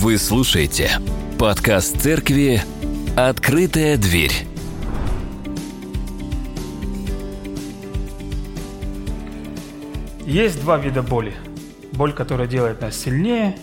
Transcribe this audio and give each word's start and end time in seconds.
Вы 0.00 0.16
слушаете 0.16 0.92
подкаст 1.40 2.00
церкви 2.00 2.62
«Открытая 3.16 3.96
дверь». 3.96 4.30
Есть 10.24 10.60
два 10.60 10.76
вида 10.78 11.02
боли. 11.02 11.34
Боль, 11.94 12.12
которая 12.12 12.46
делает 12.46 12.80
нас 12.80 12.96
сильнее, 12.96 13.58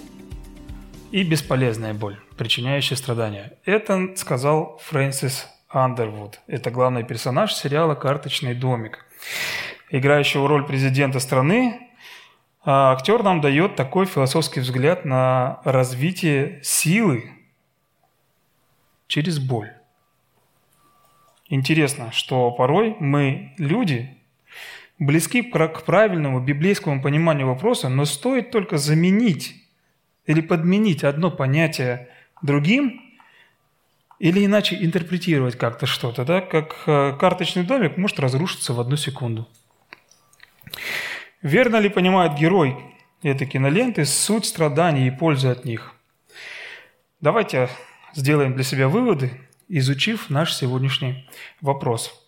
и 1.11 1.23
бесполезная 1.23 1.93
боль, 1.93 2.20
причиняющая 2.36 2.97
страдания. 2.97 3.54
Это 3.63 4.09
сказал 4.17 4.81
Фрэнсис 4.83 5.47
Андервуд. 5.70 6.41
Это 6.47 6.70
главный 6.70 7.05
персонаж 7.05 7.54
сериала 7.54 7.95
«Карточный 7.95 8.55
домик». 8.55 9.05
Играющего 9.89 10.49
роль 10.49 10.65
президента 10.65 11.21
страны, 11.21 11.84
а 12.66 12.93
актер 12.93 13.21
нам 13.21 13.41
дает 13.41 13.75
такой 13.75 14.07
философский 14.07 14.59
взгляд 14.59 15.05
на 15.05 15.62
развитие 15.63 16.59
силы 16.63 17.30
через 19.07 19.38
боль. 19.38 19.71
Интересно, 21.48 22.12
что 22.12 22.49
порой 22.49 22.95
мы, 22.99 23.54
люди, 23.59 24.17
близки 24.98 25.43
к 25.43 25.84
правильному 25.84 26.40
библейскому 26.40 27.04
пониманию 27.04 27.45
вопроса, 27.45 27.88
но 27.88 28.04
стоит 28.05 28.49
только 28.49 28.79
заменить 28.79 29.55
или 30.26 30.41
подменить 30.41 31.04
одно 31.04 31.29
понятие 31.29 32.09
другим, 32.41 32.99
или 34.18 34.43
иначе 34.43 34.76
интерпретировать 34.84 35.55
как-то 35.55 35.85
что-то, 35.85 36.26
да, 36.26 36.41
как 36.41 36.76
э, 36.88 37.16
карточный 37.20 37.63
домик 37.63 37.98
может 37.98 38.20
разрушиться 38.20 38.73
в 38.73 38.79
одну 38.79 38.95
секунду. 38.95 39.48
Верно 41.45 41.76
ли 41.76 41.90
понимает 41.90 42.34
герой 42.34 42.76
этой 43.22 43.45
киноленты 43.45 44.04
суть 44.05 44.48
страданий 44.48 45.05
и 45.05 45.12
пользы 45.12 45.49
от 45.49 45.63
них? 45.63 45.94
Давайте 47.21 47.70
сделаем 48.15 48.55
для 48.55 48.63
себя 48.63 48.88
выводы, 48.88 49.29
изучив 49.68 50.32
наш 50.32 50.55
сегодняшний 50.55 51.29
вопрос. 51.62 52.20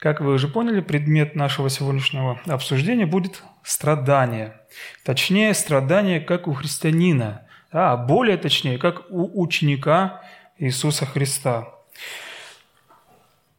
Как 0.00 0.20
вы 0.20 0.32
уже 0.32 0.48
поняли, 0.48 0.80
предмет 0.80 1.36
нашего 1.36 1.70
сегодняшнего 1.70 2.40
обсуждения 2.46 3.06
будет 3.06 3.44
страдание. 3.62 4.60
Точнее, 5.04 5.54
страдание 5.54 6.18
как 6.18 6.48
у 6.48 6.54
христианина, 6.54 7.46
а 7.70 7.96
более 7.96 8.36
точнее, 8.36 8.78
как 8.78 9.04
у 9.10 9.40
ученика 9.40 10.22
Иисуса 10.58 11.06
Христа. 11.06 11.68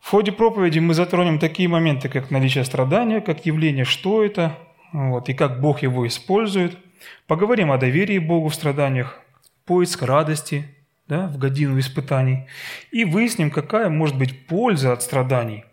В 0.06 0.12
ходе 0.12 0.32
проповеди 0.32 0.78
мы 0.78 0.94
затронем 0.94 1.40
такие 1.40 1.68
моменты, 1.68 2.10
как 2.10 2.30
наличие 2.30 2.64
страдания, 2.64 3.22
как 3.22 3.48
явление, 3.48 3.86
что 3.86 4.24
это, 4.24 4.56
вот, 4.94 5.30
и 5.30 5.34
как 5.34 5.60
Бог 5.60 5.82
его 5.82 6.06
использует. 6.06 6.78
Поговорим 7.26 7.72
о 7.72 7.80
доверии 7.80 8.20
Богу 8.20 8.50
в 8.50 8.54
страданиях, 8.54 9.20
поиск 9.66 10.04
радости 10.04 10.70
да, 11.08 11.26
в 11.26 11.40
годину 11.40 11.80
испытаний. 11.80 12.48
И 12.92 13.04
выясним, 13.04 13.50
какая 13.50 13.90
может 13.90 14.16
быть 14.16 14.46
польза 14.46 14.94
от 14.94 15.02
страданий, 15.02 15.66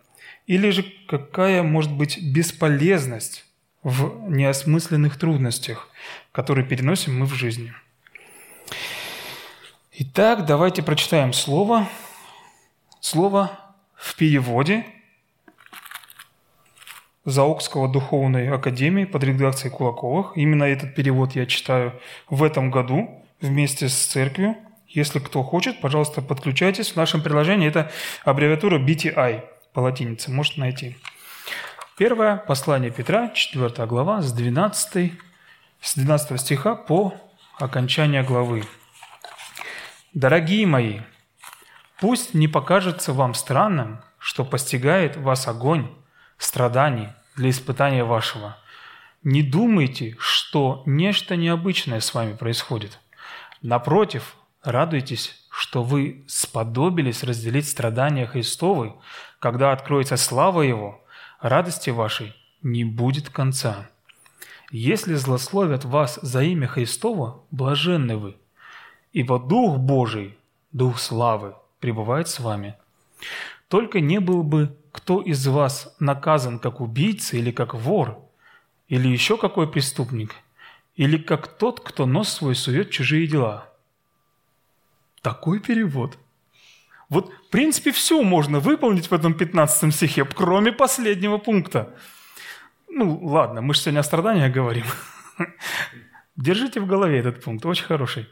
или 0.46 0.70
же 0.70 0.86
какая 1.06 1.62
может 1.62 1.92
быть 1.92 2.19
бесполезность 2.22 3.44
в 3.83 4.30
неосмысленных 4.30 5.19
трудностях, 5.19 5.91
которые 6.33 6.64
переносим 6.64 7.19
мы 7.19 7.27
в 7.27 7.34
жизни. 7.34 7.74
Итак, 9.92 10.46
давайте 10.46 10.83
прочитаем 10.83 11.34
слово. 11.34 11.86
Слово 13.02 13.58
в 14.03 14.17
переводе 14.17 14.84
Заокского 17.25 17.89
духовной 17.89 18.50
академии 18.50 19.05
под 19.05 19.22
редакцией 19.22 19.72
Кулаковых. 19.72 20.33
Именно 20.34 20.64
этот 20.64 20.97
перевод 20.97 21.36
я 21.36 21.47
читаю 21.47 21.92
в 22.28 22.42
этом 22.42 22.73
году 22.73 23.25
вместе 23.41 23.89
с 23.89 23.95
церковью. 23.95 24.56
Если 24.89 25.20
кто 25.20 25.45
хочет, 25.45 25.80
пожалуйста, 25.80 26.20
подключайтесь. 26.20 26.91
В 26.91 26.97
нашем 26.97 27.23
приложении 27.23 27.69
это 27.69 27.92
аббревиатура 28.25 28.80
BTI 28.80 29.45
по 29.73 29.80
латинице, 29.80 30.33
может 30.33 30.57
найти. 30.57 30.96
Первое 31.96 32.39
послание 32.39 32.90
Петра, 32.90 33.29
4 33.29 33.86
глава, 33.86 34.20
с 34.20 34.33
12, 34.33 35.13
с 35.80 35.95
12 35.95 36.40
стиха 36.40 36.74
по 36.74 37.14
окончание 37.61 38.24
главы. 38.24 38.64
«Дорогие 40.13 40.67
мои, 40.67 40.98
Пусть 42.02 42.35
не 42.35 42.48
покажется 42.48 43.13
вам 43.13 43.33
странным, 43.33 44.01
что 44.18 44.45
постигает 44.45 45.17
вас 45.17 45.46
огонь 45.46 45.89
страданий 46.36 47.11
для 47.36 47.51
испытания 47.51 48.02
вашего. 48.02 48.57
Не 49.23 49.45
думайте, 49.45 50.17
что 50.18 50.83
нечто 50.85 51.36
необычное 51.36 52.01
с 52.01 52.13
вами 52.13 52.33
происходит. 52.33 52.98
Напротив, 53.61 54.35
радуйтесь, 54.64 55.46
что 55.48 55.85
вы 55.85 56.24
сподобились 56.27 57.23
разделить 57.23 57.68
страдания 57.68 58.27
Христовы, 58.27 58.95
когда 59.39 59.70
откроется 59.70 60.17
слава 60.17 60.63
Его, 60.63 61.05
радости 61.40 61.90
вашей 61.90 62.34
не 62.63 62.83
будет 62.84 63.29
конца. 63.29 63.89
Если 64.73 65.14
злословят 65.14 65.84
вас 65.84 66.19
за 66.20 66.42
имя 66.42 66.67
Христово, 66.67 67.45
блаженны 67.52 68.17
вы, 68.17 68.36
ибо 69.13 69.39
Дух 69.39 69.79
Божий, 69.79 70.36
Дух 70.73 70.98
славы, 70.98 71.55
пребывает 71.83 72.29
с 72.29 72.41
вами. 72.41 72.77
Только 73.69 74.01
не 74.01 74.20
был 74.20 74.43
бы 74.43 74.79
кто 74.93 75.20
из 75.20 75.47
вас 75.47 75.95
наказан 75.98 76.59
как 76.59 76.81
убийца 76.81 77.37
или 77.37 77.51
как 77.51 77.75
вор, 77.75 78.19
или 78.89 79.09
еще 79.09 79.37
какой 79.37 79.70
преступник, 79.70 80.35
или 80.95 81.19
как 81.19 81.59
тот, 81.59 81.81
кто 81.81 82.07
нос 82.07 82.29
свой 82.29 82.55
сует 82.55 82.91
чужие 82.91 83.27
дела. 83.27 83.69
Такой 85.23 85.59
перевод. 85.61 86.19
Вот, 87.09 87.33
в 87.33 87.51
принципе, 87.51 87.91
все 87.91 88.23
можно 88.23 88.61
выполнить 88.61 89.11
в 89.11 89.14
этом 89.14 89.35
15 89.35 89.95
стихе, 89.95 90.25
кроме 90.25 90.73
последнего 90.73 91.39
пункта. 91.39 91.95
Ну, 92.89 93.19
ладно, 93.25 93.61
мы 93.61 93.75
же 93.75 93.81
сегодня 93.81 94.01
о 94.01 94.05
страданиях 94.05 94.53
говорим. 94.53 94.85
Держите 96.42 96.80
в 96.80 96.86
голове 96.86 97.19
этот 97.19 97.41
пункт, 97.41 97.64
очень 97.64 97.85
хороший. 97.85 98.27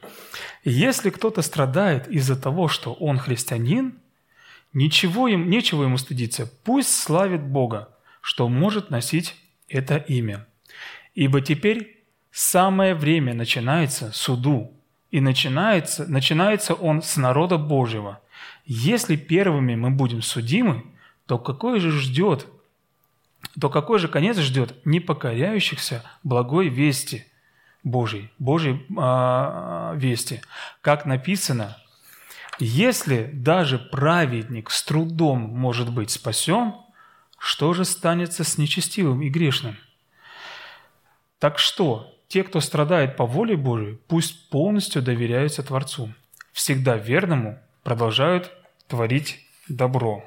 Если 0.65 1.11
кто-то 1.11 1.43
страдает 1.43 2.09
из-за 2.09 2.35
того, 2.35 2.67
что 2.67 2.93
он 2.93 3.19
христианин, 3.19 4.01
ничего 4.73 5.29
им, 5.29 5.49
нечего 5.49 5.85
ему 5.85 5.97
стыдиться. 5.97 6.53
Пусть 6.65 6.93
славит 6.93 7.41
Бога, 7.41 7.91
что 8.21 8.49
может 8.49 8.91
носить 8.91 9.37
это 9.69 9.97
имя. 9.97 10.45
Ибо 11.15 11.41
теперь 11.41 12.03
самое 12.33 12.97
время 12.97 13.33
начинается 13.33 14.11
суду, 14.11 14.73
и 15.13 15.21
начинается, 15.21 16.05
начинается 16.11 16.75
он 16.75 17.03
с 17.03 17.17
народа 17.17 17.59
Божьего. 17.59 18.21
Если 18.65 19.15
первыми 19.15 19.77
мы 19.77 19.91
будем 19.91 20.23
судимы, 20.23 20.83
то 21.27 21.39
какой 21.39 21.79
же 21.79 21.93
ждет, 21.93 22.49
то 23.61 23.71
какой 23.71 24.01
же 24.01 24.09
конец 24.09 24.37
ждет 24.39 24.85
непокоряющихся 24.85 26.03
благой 26.25 26.71
вести– 26.71 27.25
Божьей, 27.83 28.31
Божьей 28.39 28.87
э, 28.89 29.97
вести. 29.97 30.43
Как 30.83 31.07
написано, 31.07 31.77
если 32.59 33.31
даже 33.33 33.79
праведник 33.79 34.71
с 34.71 34.83
трудом 34.83 35.41
может 35.41 35.93
быть 35.93 36.11
спасен, 36.11 36.75
что 37.39 37.73
же 37.73 37.87
станется 37.87 38.45
с 38.45 38.59
нечестивым 38.59 39.23
и 39.23 39.31
грешным? 39.31 39.79
Так 41.39 41.59
что, 41.59 42.15
те, 42.29 42.45
кто 42.45 42.61
страдает 42.61 43.17
по 43.17 43.25
воле 43.25 43.57
Божией, 43.57 43.99
пусть 44.09 44.51
полностью 44.51 45.01
доверяются 45.01 45.63
Творцу. 45.63 46.13
Всегда 46.53 46.97
верному 46.97 47.59
продолжают 47.83 48.53
творить 48.89 49.41
добро. 49.67 50.23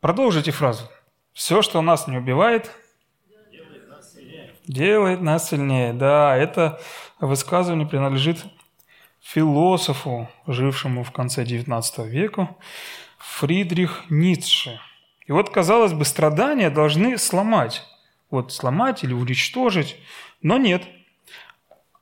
Продолжите 0.00 0.50
фразу. 0.50 0.88
Все, 1.32 1.62
что 1.62 1.80
нас 1.80 2.06
не 2.06 2.18
убивает, 2.18 2.70
делает 3.50 3.88
нас 3.88 4.12
сильнее. 4.12 4.54
Делает 4.66 5.20
нас 5.20 5.48
сильнее. 5.48 5.92
Да, 5.92 6.36
это 6.36 6.80
высказывание 7.20 7.86
принадлежит 7.86 8.44
философу, 9.20 10.28
жившему 10.46 11.04
в 11.04 11.12
конце 11.12 11.44
XIX 11.44 12.08
века, 12.08 12.56
Фридрих 13.18 14.04
Ницше. 14.10 14.80
И 15.26 15.32
вот, 15.32 15.50
казалось 15.50 15.92
бы, 15.92 16.04
страдания 16.04 16.70
должны 16.70 17.16
сломать. 17.16 17.84
Вот 18.30 18.52
сломать 18.52 19.04
или 19.04 19.12
уничтожить, 19.12 19.96
но 20.42 20.58
нет. 20.58 20.82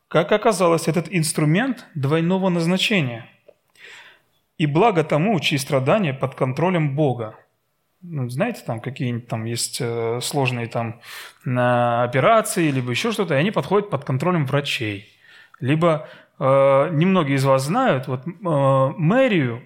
Как 0.09 0.33
оказалось, 0.33 0.89
этот 0.89 1.09
инструмент 1.11 1.87
двойного 1.95 2.49
назначения. 2.49 3.27
И 4.57 4.67
благо 4.67 5.05
тому, 5.05 5.39
чьи 5.41 5.59
страдания 5.59 6.15
под 6.15 6.35
контролем 6.35 6.97
Бога– 6.97 7.37
ну, 8.03 8.29
знаете, 8.29 8.63
там 8.65 8.81
какие-нибудь 8.81 9.29
там 9.29 9.45
есть 9.45 9.79
э, 9.81 10.21
сложные 10.23 10.69
там 10.69 11.01
операции, 11.45 12.71
либо 12.71 12.91
еще 12.91 13.13
что-то, 13.13 13.35
и 13.35 13.39
они 13.39 13.51
подходят 13.51 13.91
под 13.91 14.05
контролем 14.05 14.47
врачей. 14.47 15.09
Либо 15.61 16.09
э, 16.39 16.45
немногие 16.93 17.37
из 17.37 17.45
вас 17.45 17.65
знают, 17.65 18.07
вот 18.07 18.27
э, 18.27 18.31
мэрию 18.97 19.63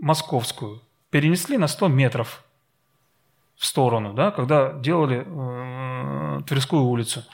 московскую 0.00 0.82
перенесли 1.10 1.56
на 1.56 1.68
100 1.68 1.88
метров 1.88 2.44
в 3.56 3.64
сторону, 3.64 4.12
да, 4.12 4.30
когда 4.30 4.72
делали 4.72 5.24
э, 5.24 6.42
Тверскую 6.46 6.82
улицу. 6.82 7.24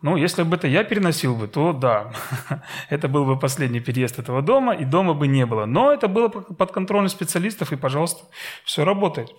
Ну, 0.00 0.16
если 0.16 0.44
бы 0.44 0.54
это 0.54 0.68
я 0.68 0.84
переносил 0.84 1.34
бы, 1.34 1.48
то 1.48 1.72
да, 1.72 2.12
это 2.88 3.08
был 3.08 3.24
бы 3.24 3.36
последний 3.36 3.80
переезд 3.80 4.20
этого 4.20 4.42
дома, 4.42 4.72
и 4.72 4.84
дома 4.84 5.12
бы 5.12 5.26
не 5.26 5.44
было. 5.44 5.66
Но 5.66 5.92
это 5.92 6.06
было 6.06 6.28
под 6.28 6.70
контролем 6.70 7.08
специалистов, 7.08 7.72
и, 7.72 7.76
пожалуйста, 7.76 8.24
все 8.64 8.84
работает. 8.84 9.32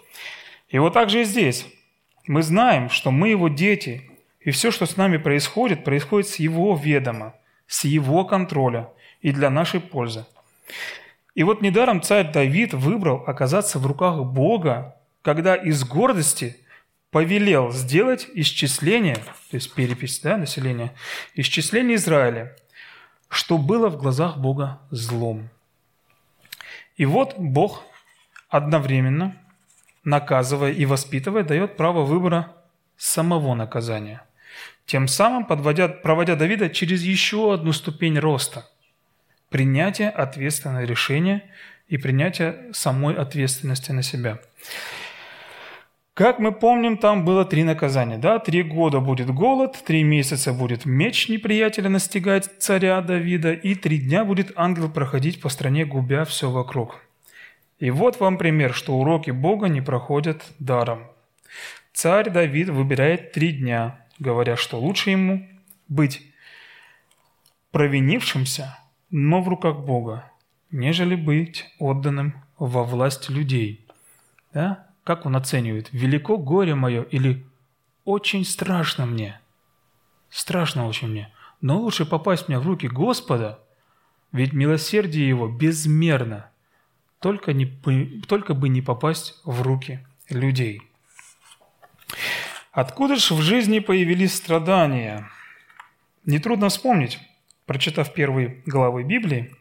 И 0.68 0.78
вот 0.78 0.94
так 0.94 1.10
же 1.10 1.22
и 1.22 1.24
здесь. 1.24 1.66
Мы 2.28 2.44
знаем, 2.44 2.90
что 2.90 3.10
мы 3.10 3.30
его 3.30 3.48
дети, 3.48 4.12
и 4.42 4.52
все, 4.52 4.72
что 4.72 4.86
с 4.86 4.98
нами 4.98 5.18
происходит, 5.18 5.86
происходит 5.86 6.28
с 6.28 6.36
его 6.36 6.76
ведома, 6.76 7.36
с 7.66 7.86
его 7.86 8.26
контроля 8.26 8.90
и 9.22 9.32
для 9.32 9.50
нашей 9.50 9.80
пользы. 9.80 10.26
И 11.36 11.44
вот 11.44 11.62
недаром 11.62 12.02
царь 12.02 12.32
Давид 12.34 12.74
выбрал 12.74 13.24
оказаться 13.26 13.80
в 13.80 13.88
руках 13.88 14.26
Бога, 14.26 14.98
когда 15.22 15.56
из 15.56 15.86
гордости– 15.86 16.58
повелел 17.12 17.72
сделать 17.72 18.28
исчисление, 18.34 19.16
то 19.16 19.56
есть 19.56 19.74
перепись 19.74 20.20
да, 20.20 20.38
населения, 20.38 20.94
исчисление 21.36 21.96
Израиля, 21.96 22.56
что 23.30 23.58
было 23.58 23.90
в 23.90 23.98
глазах 23.98 24.38
Бога 24.38 24.80
злом. 24.92 25.50
И 26.98 27.06
вот 27.06 27.36
Бог 27.38 27.84
одновременно, 28.50 29.36
наказывая 30.04 30.72
и 30.72 30.86
воспитывая, 30.86 31.44
дает 31.44 31.78
право 31.78 32.04
выбора 32.04 32.56
самого 32.98 33.56
наказания, 33.56 34.22
тем 34.86 35.08
самым 35.08 35.46
подводя, 35.46 35.88
проводя 35.88 36.36
Давида 36.36 36.70
через 36.70 37.02
еще 37.04 37.54
одну 37.54 37.74
ступень 37.74 38.20
роста– 38.20 38.68
принятие 39.50 40.10
ответственного 40.10 40.84
решения 40.84 41.44
и 41.88 41.98
принятие 41.98 42.72
самой 42.74 43.16
ответственности 43.16 43.92
на 43.92 44.04
себя. 44.04 44.40
Как 46.20 46.38
мы 46.38 46.52
помним, 46.52 46.98
там 46.98 47.24
было 47.24 47.46
три 47.46 47.64
наказания. 47.64 48.18
Да? 48.18 48.40
Три 48.40 48.62
года 48.62 49.00
будет 49.00 49.34
голод, 49.34 49.82
три 49.86 50.04
месяца 50.04 50.52
будет 50.52 50.86
меч 50.86 51.30
неприятеля 51.30 51.88
настигать 51.88 52.50
царя 52.60 53.00
Давида, 53.00 53.54
и 53.54 53.74
три 53.74 54.00
дня 54.00 54.26
будет 54.26 54.52
ангел 54.58 54.92
проходить 54.92 55.40
по 55.40 55.48
стране, 55.48 55.86
губя 55.86 56.26
все 56.26 56.52
вокруг. 56.52 57.00
И 57.78 57.90
вот 57.90 58.20
вам 58.20 58.38
пример, 58.38 58.74
что 58.74 58.98
уроки 58.98 59.32
Бога 59.32 59.70
не 59.70 59.80
проходят 59.80 60.44
даром. 60.60 61.08
Царь 61.94 62.30
Давид 62.30 62.68
выбирает 62.68 63.32
три 63.32 63.54
дня, 63.54 64.06
говоря, 64.20 64.58
что 64.58 64.78
лучше 64.78 65.12
ему 65.12 65.48
быть 65.88 66.22
провинившимся, 67.72 68.78
но 69.10 69.42
в 69.42 69.48
руках 69.48 69.78
Бога, 69.78 70.30
нежели 70.70 71.16
быть 71.16 71.66
отданным 71.80 72.44
во 72.58 72.84
власть 72.84 73.30
людей. 73.30 73.88
Да? 74.54 74.89
Как 75.04 75.26
он 75.26 75.36
оценивает? 75.36 75.90
Велико 75.92 76.38
горе 76.38 76.76
мое 76.76 77.04
или 77.04 77.46
очень 78.06 78.46
страшно 78.46 79.06
мне? 79.06 79.40
Страшно 80.30 80.88
очень 80.88 81.08
мне. 81.08 81.34
Но 81.62 81.80
лучше 81.80 82.06
попасть 82.06 82.48
мне 82.48 82.60
в 82.60 82.66
руки 82.66 82.88
Господа, 82.88 83.60
ведь 84.32 84.54
милосердие 84.54 85.28
Его 85.28 85.48
безмерно. 85.48 86.50
Только, 87.20 87.54
не, 87.54 87.66
только 88.28 88.54
бы 88.54 88.70
не 88.70 88.82
попасть 88.82 89.40
в 89.44 89.62
руки 89.62 90.06
людей. 90.30 90.82
Откуда 92.72 93.16
же 93.16 93.34
в 93.34 93.42
жизни 93.42 93.80
появились 93.80 94.36
страдания? 94.36 95.30
Нетрудно 96.26 96.70
вспомнить, 96.70 97.20
прочитав 97.66 98.14
первые 98.14 98.62
главы 98.66 99.04
Библии. 99.04 99.54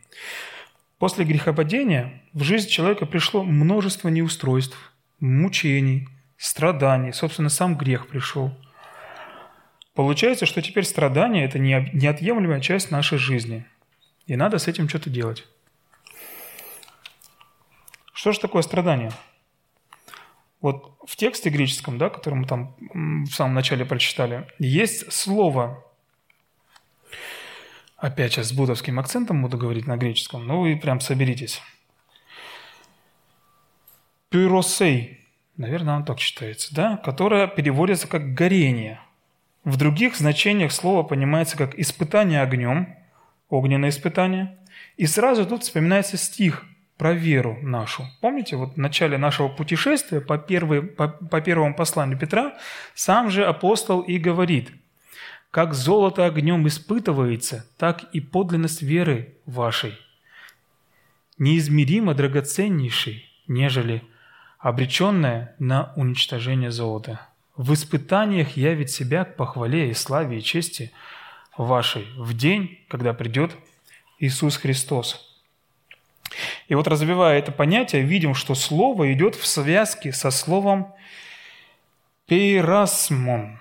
После 0.98 1.24
грехопадения 1.24 2.22
в 2.32 2.42
жизнь 2.44 2.68
человека 2.68 3.06
пришло 3.06 3.42
множество 3.44 4.08
неустройств– 4.08 4.76
мучений, 5.20 6.08
страданий. 6.36 7.12
Собственно, 7.12 7.48
сам 7.48 7.76
грех 7.76 8.08
пришел. 8.08 8.56
Получается, 9.94 10.46
что 10.46 10.62
теперь 10.62 10.84
страдания– 10.84 11.44
это 11.46 11.58
неотъемлемая 11.58 12.60
часть 12.60 12.90
нашей 12.90 13.18
жизни. 13.18 13.66
И 14.26 14.36
надо 14.36 14.58
с 14.58 14.68
этим 14.68 14.88
что-то 14.88 15.10
делать. 15.10 15.46
Что 18.12 18.32
же 18.32 18.40
такое 18.40 18.62
страдание? 18.62 19.12
Вот 20.60 20.98
в 21.06 21.16
тексте 21.16 21.50
греческом, 21.50 21.98
да, 21.98 22.10
который 22.10 22.34
мы 22.34 22.46
там 22.46 22.76
в 23.24 23.30
самом 23.30 23.54
начале 23.54 23.84
прочитали, 23.84 24.46
есть 24.58 25.12
слово, 25.12 25.84
опять 27.96 28.32
сейчас 28.32 28.48
с 28.48 28.52
будовским 28.52 28.98
акцентом 28.98 29.42
буду 29.42 29.56
говорить 29.56 29.86
на 29.86 29.96
греческом, 29.96 30.46
но 30.46 30.60
вы 30.60 30.76
прям 30.76 31.00
соберитесь– 31.00 31.60
пюросей, 34.30 35.26
наверное, 35.56 35.96
он 35.96 36.04
так 36.04 36.18
читается, 36.18 36.74
да, 36.74 36.96
которая 36.98 37.46
переводится 37.46 38.08
как 38.08 38.34
горение. 38.34 39.00
В 39.64 39.76
других 39.76 40.16
значениях 40.16 40.72
слово 40.72 41.02
понимается 41.02 41.56
как 41.56 41.78
испытание 41.78 42.42
огнем, 42.42 42.96
огненное 43.48 43.90
испытание. 43.90 44.56
И 44.96 45.06
сразу 45.06 45.46
тут 45.46 45.62
вспоминается 45.62 46.16
стих 46.16 46.64
про 46.96 47.12
веру 47.12 47.58
нашу. 47.62 48.04
Помните, 48.20 48.56
вот 48.56 48.74
в 48.74 48.76
начале 48.76 49.18
нашего 49.18 49.48
путешествия 49.48 50.20
по, 50.20 50.36
первой, 50.36 50.82
по, 50.82 51.08
по 51.08 51.40
первому 51.40 51.74
посланию 51.74 52.18
Петра 52.18 52.56
сам 52.94 53.30
же 53.30 53.44
апостол 53.44 54.00
и 54.00 54.18
говорит, 54.18 54.70
«Как 55.50 55.74
золото 55.74 56.26
огнем 56.26 56.66
испытывается, 56.66 57.66
так 57.78 58.04
и 58.12 58.20
подлинность 58.20 58.82
веры 58.82 59.36
вашей, 59.46 59.98
неизмеримо 61.38 62.14
драгоценнейшей, 62.14 63.24
нежели 63.46 64.02
обреченное 64.58 65.54
на 65.58 65.92
уничтожение 65.96 66.70
золота. 66.70 67.20
В 67.56 67.72
испытаниях 67.74 68.56
явит 68.56 68.90
себя 68.90 69.24
к 69.24 69.36
похвале 69.36 69.90
и 69.90 69.94
славе 69.94 70.38
и 70.38 70.42
чести 70.42 70.92
вашей 71.56 72.06
в 72.16 72.36
день, 72.36 72.84
когда 72.88 73.14
придет 73.14 73.56
Иисус 74.18 74.56
Христос. 74.56 75.24
И 76.68 76.74
вот 76.74 76.86
развивая 76.86 77.38
это 77.38 77.52
понятие, 77.52 78.02
видим, 78.02 78.34
что 78.34 78.54
слово 78.54 79.12
идет 79.12 79.34
в 79.34 79.46
связке 79.46 80.12
со 80.12 80.30
словом 80.30 80.92
«пейрасмон». 82.26 83.58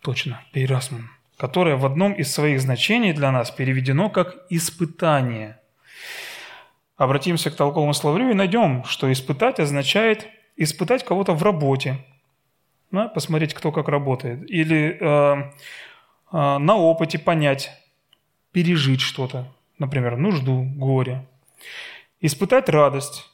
Точно, 0.00 0.42
«пейрасмон», 0.52 1.10
которое 1.36 1.76
в 1.76 1.84
одном 1.84 2.12
из 2.12 2.32
своих 2.32 2.60
значений 2.60 3.12
для 3.12 3.32
нас 3.32 3.50
переведено 3.50 4.08
как 4.08 4.46
«испытание» 4.48 5.58
обратимся 6.98 7.50
к 7.50 7.56
толковому 7.56 7.94
словарю 7.94 8.30
и 8.30 8.34
найдем, 8.34 8.84
что 8.84 9.10
испытать 9.10 9.60
означает 9.60 10.28
испытать 10.56 11.04
кого-то 11.04 11.32
в 11.32 11.42
работе, 11.42 12.04
да, 12.90 13.08
посмотреть, 13.08 13.54
кто 13.54 13.70
как 13.70 13.88
работает, 13.88 14.50
или 14.50 14.98
э, 15.00 15.52
э, 16.32 16.58
на 16.58 16.76
опыте 16.76 17.18
понять, 17.18 17.70
пережить 18.50 19.00
что-то, 19.00 19.46
например, 19.78 20.16
нужду, 20.16 20.64
горе, 20.74 21.24
испытать 22.20 22.68
радость. 22.68 23.30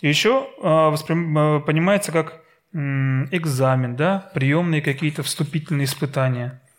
Еще 0.00 0.48
э, 0.58 0.66
восприм... 0.66 1.38
Э, 1.38 1.60
понимается 1.60 2.10
как 2.10 2.40
экзамен, 2.74 3.96
да, 3.96 4.30
приемные 4.32 4.80
какие-то 4.80 5.22
вступительные 5.22 5.84
испытания– 5.84 6.58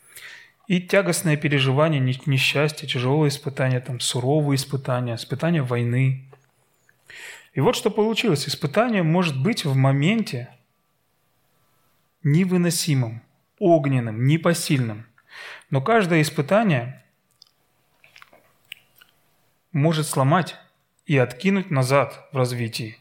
и 0.67 0.81
тягостное 0.81 1.35
переживание, 1.35 1.99
несчастье, 1.99 2.87
тяжелые 2.87 3.29
испытания, 3.29 3.79
там, 3.79 3.99
суровые 3.99 4.55
испытания, 4.55 5.15
испытания 5.15 5.61
войны. 5.61 6.29
И 7.53 7.59
вот 7.59 7.75
что 7.75 7.91
получилось. 7.91 8.47
Испытание 8.47 9.03
может 9.03 9.41
быть 9.41 9.65
в 9.65 9.75
моменте 9.75 10.49
невыносимым, 12.23 13.21
огненным, 13.59 14.25
непосильным. 14.25 15.05
Но 15.69 15.81
каждое 15.81 16.21
испытание 16.21 17.03
может 19.73 20.07
сломать 20.07 20.55
и 21.05 21.17
откинуть 21.17 21.71
назад 21.71 22.27
в 22.31 22.37
развитии. 22.37 22.97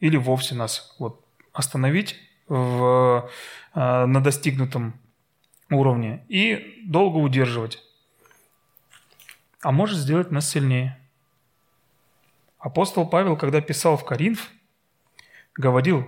Или 0.00 0.16
вовсе 0.16 0.54
нас 0.54 0.96
вот, 0.98 1.24
остановить 1.52 2.16
в, 2.48 3.30
э, 3.74 4.06
на 4.06 4.20
достигнутом 4.22 4.98
уровне 5.70 6.24
и 6.28 6.82
долго 6.86 7.18
удерживать. 7.18 7.82
А 9.62 9.72
может 9.72 9.98
сделать 9.98 10.30
нас 10.30 10.48
сильнее. 10.48 10.98
Апостол 12.58 13.06
Павел, 13.06 13.36
когда 13.36 13.60
писал 13.60 13.96
в 13.96 14.04
Коринф, 14.04 14.50
говорил 15.54 16.06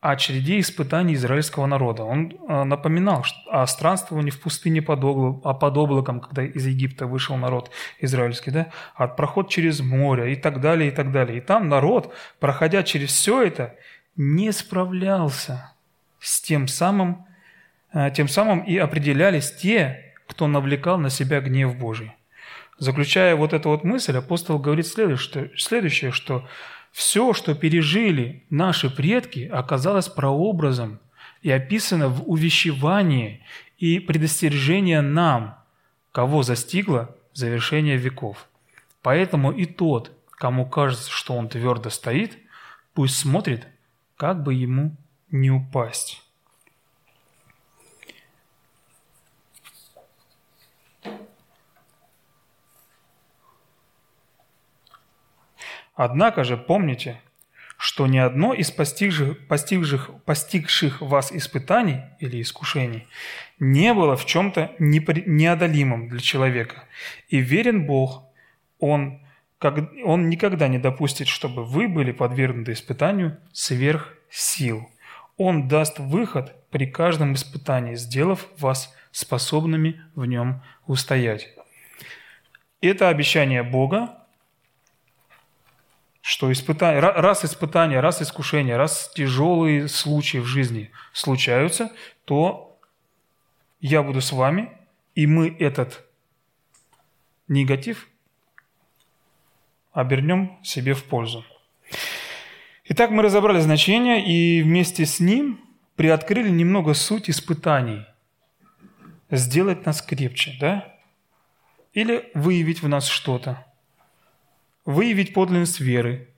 о 0.00 0.16
череде 0.16 0.58
испытаний 0.60 1.14
израильского 1.14 1.66
народа. 1.66 2.04
Он 2.04 2.32
э, 2.32 2.64
напоминал 2.64 3.24
о 3.50 3.66
странствовании 3.66 4.30
в 4.30 4.40
пустыне 4.40 4.80
под, 4.80 5.04
облаком, 5.04 5.40
а 5.44 5.52
под 5.52 5.76
облаком, 5.76 6.20
когда 6.20 6.42
из 6.42 6.66
Египта 6.66 7.06
вышел 7.06 7.36
народ 7.36 7.70
израильский, 8.00 8.50
да? 8.50 8.72
от 8.94 9.12
а 9.12 9.14
проход 9.14 9.50
через 9.50 9.80
море 9.80 10.32
и 10.32 10.36
так 10.36 10.60
далее, 10.60 10.88
и 10.88 10.90
так 10.90 11.12
далее. 11.12 11.38
И 11.38 11.40
там 11.40 11.68
народ, 11.68 12.14
проходя 12.38 12.82
через 12.82 13.10
все 13.10 13.42
это, 13.42 13.76
не 14.16 14.52
справлялся 14.52 15.74
с 16.18 16.40
тем 16.40 16.66
самым 16.66 17.26
тем 18.14 18.28
самым 18.28 18.60
и 18.60 18.76
определялись 18.76 19.52
те, 19.52 20.14
кто 20.26 20.46
навлекал 20.46 20.98
на 20.98 21.10
себя 21.10 21.40
гнев 21.40 21.76
Божий. 21.76 22.12
Заключая 22.78 23.36
вот 23.36 23.52
эту 23.52 23.68
вот 23.70 23.84
мысль, 23.84 24.16
апостол 24.16 24.58
говорит 24.58 24.86
следующее, 24.86 26.12
что 26.12 26.48
Все, 26.92 27.32
что 27.32 27.54
пережили 27.54 28.44
наши 28.50 28.90
предки, 28.90 29.48
оказалось 29.50 30.08
прообразом 30.08 30.98
и 31.42 31.50
описано 31.50 32.08
в 32.08 32.28
увещевании 32.28 33.44
и 33.78 33.98
предостережении 34.00 34.96
нам, 34.96 35.58
кого 36.12 36.42
застигло 36.42 37.14
завершение 37.32 37.96
веков. 37.96 38.48
Поэтому 39.02 39.52
и 39.52 39.64
тот, 39.66 40.12
кому 40.32 40.66
кажется, 40.68 41.10
что 41.10 41.34
он 41.34 41.48
твердо 41.48 41.90
стоит, 41.90 42.36
пусть 42.92 43.16
смотрит, 43.16 43.66
как 44.16 44.42
бы 44.42 44.52
ему 44.52 44.96
не 45.30 45.50
упасть. 45.50 46.22
Однако 56.02 56.44
же 56.44 56.56
помните, 56.56 57.20
что 57.76 58.06
ни 58.06 58.16
одно 58.16 58.54
из 58.54 58.70
постигших, 58.70 59.46
постигших, 59.48 60.10
постигших 60.24 61.02
вас 61.02 61.30
испытаний 61.30 62.00
или 62.20 62.40
искушений 62.40 63.06
не 63.58 63.92
было 63.92 64.16
в 64.16 64.24
чем-то 64.24 64.70
неодолимым 64.78 66.08
для 66.08 66.20
человека. 66.20 66.84
И 67.28 67.40
верен 67.40 67.86
Бог, 67.86 68.24
Он, 68.78 69.20
как, 69.58 69.90
он 70.02 70.30
никогда 70.30 70.68
не 70.68 70.78
допустит, 70.78 71.28
чтобы 71.28 71.66
вы 71.66 71.86
были 71.86 72.12
подвергнуты 72.12 72.72
испытанию 72.72 73.36
сверх 73.52 74.14
сил. 74.30 74.88
Он 75.36 75.68
даст 75.68 75.98
выход 75.98 76.56
при 76.70 76.86
каждом 76.86 77.34
испытании, 77.34 77.96
сделав 77.96 78.46
вас 78.56 78.96
способными 79.10 80.00
в 80.14 80.24
нем 80.24 80.62
устоять. 80.86 81.50
Это 82.80 83.10
обещание 83.10 83.62
Бога, 83.62 84.19
что 86.30 86.52
испытание, 86.52 87.00
раз 87.00 87.44
испытания, 87.44 87.98
раз 87.98 88.22
искушения, 88.22 88.76
раз 88.76 89.10
тяжелые 89.16 89.88
случаи 89.88 90.38
в 90.38 90.44
жизни 90.44 90.92
случаются, 91.12 91.90
то 92.24 92.78
я 93.80 94.04
буду 94.04 94.20
с 94.20 94.30
вами, 94.30 94.70
и 95.16 95.26
мы 95.26 95.48
этот 95.58 96.04
негатив 97.48 98.06
обернем 99.92 100.56
себе 100.62 100.94
в 100.94 101.02
пользу. 101.02 101.44
Итак, 102.84 103.10
мы 103.10 103.24
разобрали 103.24 103.58
значение 103.58 104.24
и 104.24 104.62
вместе 104.62 105.06
с 105.06 105.18
ним 105.18 105.58
приоткрыли 105.96 106.48
немного 106.48 106.94
суть 106.94 107.28
испытаний. 107.28 108.06
Сделать 109.32 109.84
нас 109.84 110.00
крепче, 110.00 110.56
да? 110.60 110.94
Или 111.92 112.30
выявить 112.34 112.82
в 112.82 112.88
нас 112.88 113.08
что-то 113.08 113.66
выявить 114.84 115.34
подлинность 115.34 115.80
веры. 115.80 116.28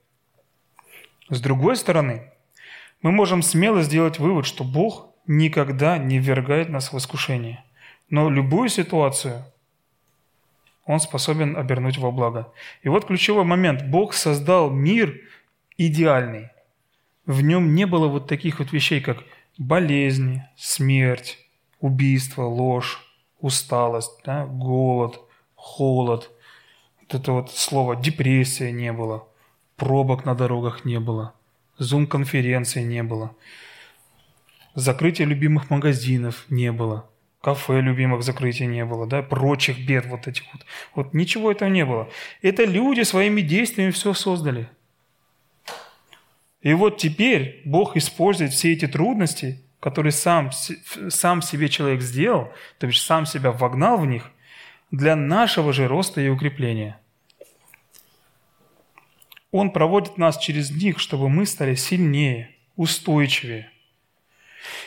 С 1.28 1.40
другой 1.40 1.76
стороны, 1.76 2.30
мы 3.00 3.12
можем 3.12 3.42
смело 3.42 3.82
сделать 3.82 4.18
вывод, 4.18 4.46
что 4.46 4.64
Бог 4.64 5.14
никогда 5.26 5.98
не 5.98 6.18
ввергает 6.18 6.68
нас 6.68 6.92
в 6.92 6.98
искушение, 6.98 7.64
но 8.10 8.28
любую 8.28 8.68
ситуацию 8.68 9.44
Он 10.84 10.98
способен 10.98 11.56
обернуть 11.56 11.96
во 11.98 12.10
благо. 12.10 12.52
И 12.82 12.88
вот 12.88 13.06
ключевой 13.06 13.44
момент. 13.44 13.84
Бог 13.84 14.14
создал 14.14 14.68
мир 14.68 15.20
идеальный. 15.78 16.48
В 17.24 17.40
нем 17.40 17.74
не 17.76 17.86
было 17.86 18.08
вот 18.08 18.26
таких 18.26 18.58
вот 18.58 18.72
вещей, 18.72 19.00
как 19.00 19.22
болезни, 19.58 20.44
смерть, 20.56 21.38
убийство, 21.78 22.42
ложь, 22.42 23.00
усталость, 23.38 24.20
да, 24.24 24.44
голод, 24.44 25.20
холод– 25.54 26.30
это 27.14 27.32
вот 27.32 27.50
слово 27.50 27.96
депрессия 27.96 28.72
не 28.72 28.92
было, 28.92 29.28
пробок 29.76 30.24
на 30.24 30.34
дорогах 30.34 30.84
не 30.84 31.00
было, 31.00 31.34
зум-конференций 31.78 32.84
не 32.84 33.02
было, 33.02 33.34
закрытия 34.74 35.26
любимых 35.26 35.70
магазинов 35.70 36.44
не 36.48 36.72
было, 36.72 37.08
кафе 37.42 37.80
любимых 37.80 38.22
закрытия 38.22 38.66
не 38.66 38.84
было, 38.84 39.06
да, 39.06 39.22
прочих 39.22 39.86
бед 39.86 40.06
вот 40.06 40.28
этих 40.28 40.44
вот. 40.52 40.64
Вот 40.94 41.14
ничего 41.14 41.50
этого 41.50 41.68
не 41.68 41.84
было. 41.84 42.08
Это 42.40 42.64
люди 42.64 43.02
своими 43.02 43.40
действиями 43.40 43.90
все 43.90 44.14
создали. 44.14 44.68
И 46.62 46.74
вот 46.74 46.98
теперь 46.98 47.60
Бог 47.64 47.96
использует 47.96 48.52
все 48.52 48.72
эти 48.72 48.86
трудности, 48.86 49.60
которые 49.80 50.12
сам, 50.12 50.50
сам 51.08 51.42
себе 51.42 51.68
человек 51.68 52.00
сделал, 52.02 52.52
то 52.78 52.86
есть 52.86 53.04
сам 53.04 53.26
себя 53.26 53.50
вогнал 53.50 53.98
в 53.98 54.06
них, 54.06 54.30
для 54.92 55.16
нашего 55.16 55.72
же 55.72 55.88
роста 55.88 56.20
и 56.20 56.28
укрепления. 56.28 57.00
Он 59.52 59.70
проводит 59.70 60.16
нас 60.16 60.38
через 60.38 60.70
них, 60.70 60.98
чтобы 60.98 61.28
мы 61.28 61.44
стали 61.44 61.74
сильнее, 61.74 62.50
устойчивее. 62.74 63.70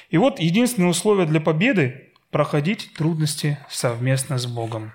И 0.10 0.18
вот 0.18 0.40
единственное 0.40 0.90
условие 0.90 1.28
для 1.28 1.40
победы– 1.40 2.02
проходить 2.32 2.92
трудности 2.98 3.58
совместно 3.70 4.38
с 4.38 4.46
Богом. 4.46 4.92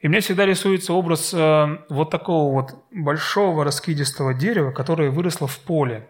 И 0.00 0.08
мне 0.08 0.20
всегда 0.20 0.46
рисуется 0.46 0.94
образ 0.94 1.34
э, 1.34 1.78
вот 1.90 2.10
такого 2.10 2.52
вот 2.54 2.84
большого 2.90 3.62
раскидистого 3.64 4.32
дерева, 4.32 4.70
которое 4.70 5.10
выросло 5.10 5.46
в 5.46 5.58
поле. 5.58 6.08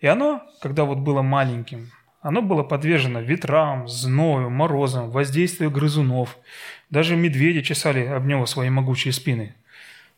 И 0.00 0.06
оно, 0.06 0.42
когда 0.60 0.84
вот 0.84 0.98
было 0.98 1.22
маленьким, 1.22 1.90
оно 2.20 2.42
было 2.42 2.62
подвержено 2.62 3.20
ветрам, 3.20 3.88
зною, 3.88 4.50
морозам, 4.50 5.10
воздействию 5.10 5.70
грызунов. 5.70 6.36
Даже 6.90 7.16
медведи 7.16 7.62
чесали 7.62 8.04
об 8.04 8.26
него 8.26 8.44
свои 8.46 8.68
могучие 8.68 9.12
спины– 9.12 9.54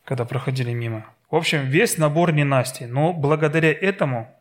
когда 0.05 0.25
проходили 0.25 0.73
мимо. 0.73 1.05
В 1.31 1.35
общем, 1.35 1.65
весь 1.65 1.97
набор 1.97 2.31
ненастий. 2.33 2.85
Но 2.85 3.13
благодаря 3.13 3.71
этому, 3.71 4.33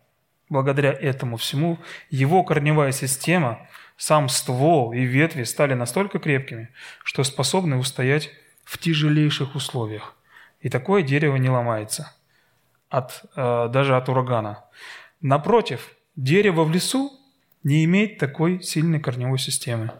благодаря 0.49 0.93
этому 0.93 1.37
всему, 1.37 1.79
его 2.11 2.43
корневая 2.43 2.93
система, 2.93 3.67
сам 3.97 4.29
ствол 4.29 4.93
и 4.93 5.01
ветви 5.01 5.45
стали 5.45 5.75
настолько 5.75 6.19
крепкими, 6.19 6.69
что 7.05 7.23
способны 7.25 7.77
устоять 7.77 8.31
в 8.65 8.79
тяжелейших 8.79 9.55
условиях. 9.55 10.15
И 10.61 10.69
такое 10.69 11.03
дерево 11.03 11.37
не 11.37 11.51
ломается 11.51 12.13
от, 12.89 13.23
э, 13.37 13.69
даже 13.71 13.97
от 13.97 14.09
урагана. 14.09 14.65
Напротив, 15.21 15.95
дерево 16.17 16.65
в 16.65 16.71
лесу 16.71 17.13
не 17.65 17.85
имеет 17.85 18.19
такой 18.19 18.61
сильной 18.63 19.01
корневой 19.01 19.39
системы. 19.39 19.93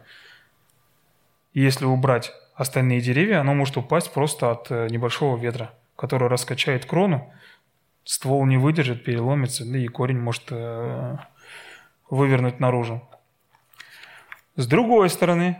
Если 1.53 1.85
убрать 1.85 2.33
остальные 2.55 3.01
деревья, 3.01 3.41
оно 3.41 3.53
может 3.53 3.77
упасть 3.77 4.13
просто 4.13 4.51
от 4.51 4.71
э, 4.71 4.87
небольшого 4.89 5.37
ветра, 5.37 5.73
который 5.95 6.27
раскачает 6.27 6.85
крону, 6.85 7.33
ствол 8.03 8.45
не 8.45 8.57
выдержит, 8.57 9.03
переломится, 9.03 9.65
да 9.65 9.77
и 9.77 9.87
корень 9.87 10.19
может 10.19 10.43
э, 10.51 11.17
вывернуть 12.09 12.59
наружу. 12.59 13.01
С 14.55 14.67
другой 14.67 15.09
стороны, 15.09 15.57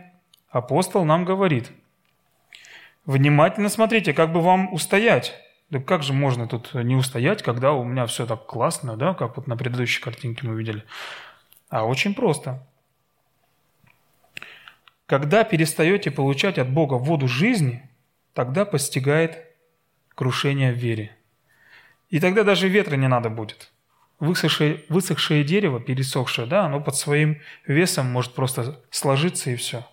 апостол 0.50 1.04
нам 1.04 1.24
говорит, 1.24 1.70
внимательно 3.06 3.68
смотрите, 3.68 4.12
как 4.12 4.32
бы 4.32 4.40
вам 4.40 4.72
устоять. 4.72 5.34
Да 5.70 5.80
как 5.80 6.02
же 6.02 6.12
можно 6.12 6.46
тут 6.46 6.74
не 6.74 6.94
устоять, 6.94 7.42
когда 7.42 7.72
у 7.72 7.82
меня 7.82 8.06
все 8.06 8.26
так 8.26 8.46
классно, 8.46 8.96
да, 8.96 9.14
как 9.14 9.36
вот 9.36 9.46
на 9.46 9.56
предыдущей 9.56 10.00
картинке 10.00 10.46
мы 10.46 10.56
видели. 10.56 10.84
А 11.70 11.84
очень 11.84 12.14
просто. 12.14 12.64
Когда 15.06 15.44
перестаете 15.44 16.10
получать 16.10 16.58
от 16.58 16.70
Бога 16.70 16.94
воду 16.94 17.28
жизни, 17.28 17.88
тогда 18.32 18.64
постигает 18.64 19.44
крушение 20.14 20.72
в 20.72 20.76
вере. 20.76 21.14
И 22.08 22.20
тогда 22.20 22.42
даже 22.42 22.68
ветра 22.68 22.96
не 22.96 23.08
надо 23.08 23.28
будет. 23.28 23.70
Высохшее, 24.18 24.82
высохшее 24.88 25.44
дерево, 25.44 25.80
пересохшее, 25.80 26.46
да, 26.46 26.64
оно 26.64 26.80
под 26.80 26.96
своим 26.96 27.40
весом 27.66 28.06
может 28.06 28.34
просто 28.34 28.80
сложиться 28.90 29.50
и 29.50 29.56
все. 29.56 29.86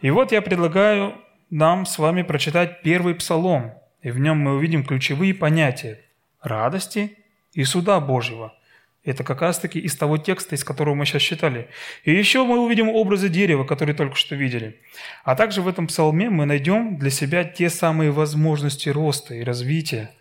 И 0.00 0.10
вот 0.10 0.32
я 0.32 0.42
предлагаю 0.42 1.14
нам 1.50 1.86
с 1.86 1.98
вами 1.98 2.22
прочитать 2.22 2.82
первый 2.82 3.14
псалом, 3.14 3.74
и 4.02 4.10
в 4.10 4.18
нем 4.18 4.38
мы 4.38 4.54
увидим 4.56 4.84
ключевые 4.84 5.34
понятия 5.34 6.00
радости 6.40 7.18
и 7.52 7.62
суда 7.64 8.00
Божьего– 8.00 8.54
это 9.02 9.24
как 9.24 9.40
раз-таки 9.40 9.78
из 9.78 9.96
того 9.96 10.18
текста, 10.18 10.54
из 10.54 10.62
которого 10.62 10.94
мы 10.94 11.06
сейчас 11.06 11.22
читали. 11.22 11.70
И 12.04 12.12
еще 12.12 12.44
мы 12.44 12.60
увидим 12.60 12.90
образы 12.90 13.30
дерева, 13.30 13.64
которые 13.64 13.96
только 13.96 14.16
что 14.16 14.34
видели. 14.34 14.80
А 15.24 15.34
также 15.36 15.62
в 15.62 15.68
этом 15.68 15.86
псалме 15.86 16.28
мы 16.28 16.44
найдем 16.44 16.98
для 16.98 17.10
себя 17.10 17.44
те 17.44 17.70
самые 17.70 18.10
возможности 18.10 18.90
роста 18.90 19.34
и 19.34 19.42
развития, 19.42 20.14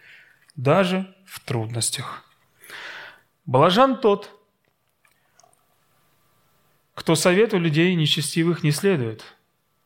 даже 0.56 1.14
в 1.26 1.42
трудностях. 1.42 2.24
Блажан 3.46 4.00
тот, 4.00 4.32
кто 6.94 7.16
совету 7.16 7.58
людей 7.58 7.94
нечестивых 7.96 8.64
не 8.64 8.72
следует, 8.72 9.24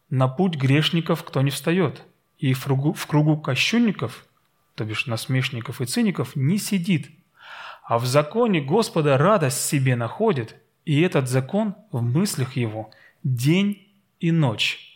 на 0.10 0.28
путь 0.28 0.56
грешников 0.56 1.24
кто 1.24 1.42
не 1.42 1.50
встает, 1.50 2.04
и 2.38 2.54
в 2.54 2.64
кругу, 2.64 2.94
в 2.94 3.08
кругу 3.08 3.38
кощунников, 3.38 4.28
то 4.76 4.84
бишь 4.86 5.08
насмешников 5.08 5.82
и 5.82 5.86
циников, 5.86 6.36
не 6.36 6.60
сидит– 6.60 7.10
а 7.86 7.98
в 7.98 8.06
законе 8.06 8.62
Господа 8.62 9.18
радость 9.18 9.66
себе 9.66 9.96
находит, 9.96 10.56
и 10.86 11.02
этот 11.02 11.30
закон 11.30 11.76
в 11.92 12.02
мыслях 12.02 12.56
его 12.56 12.92
день 13.24 13.88
и 14.20 14.32
ночь. 14.32 14.96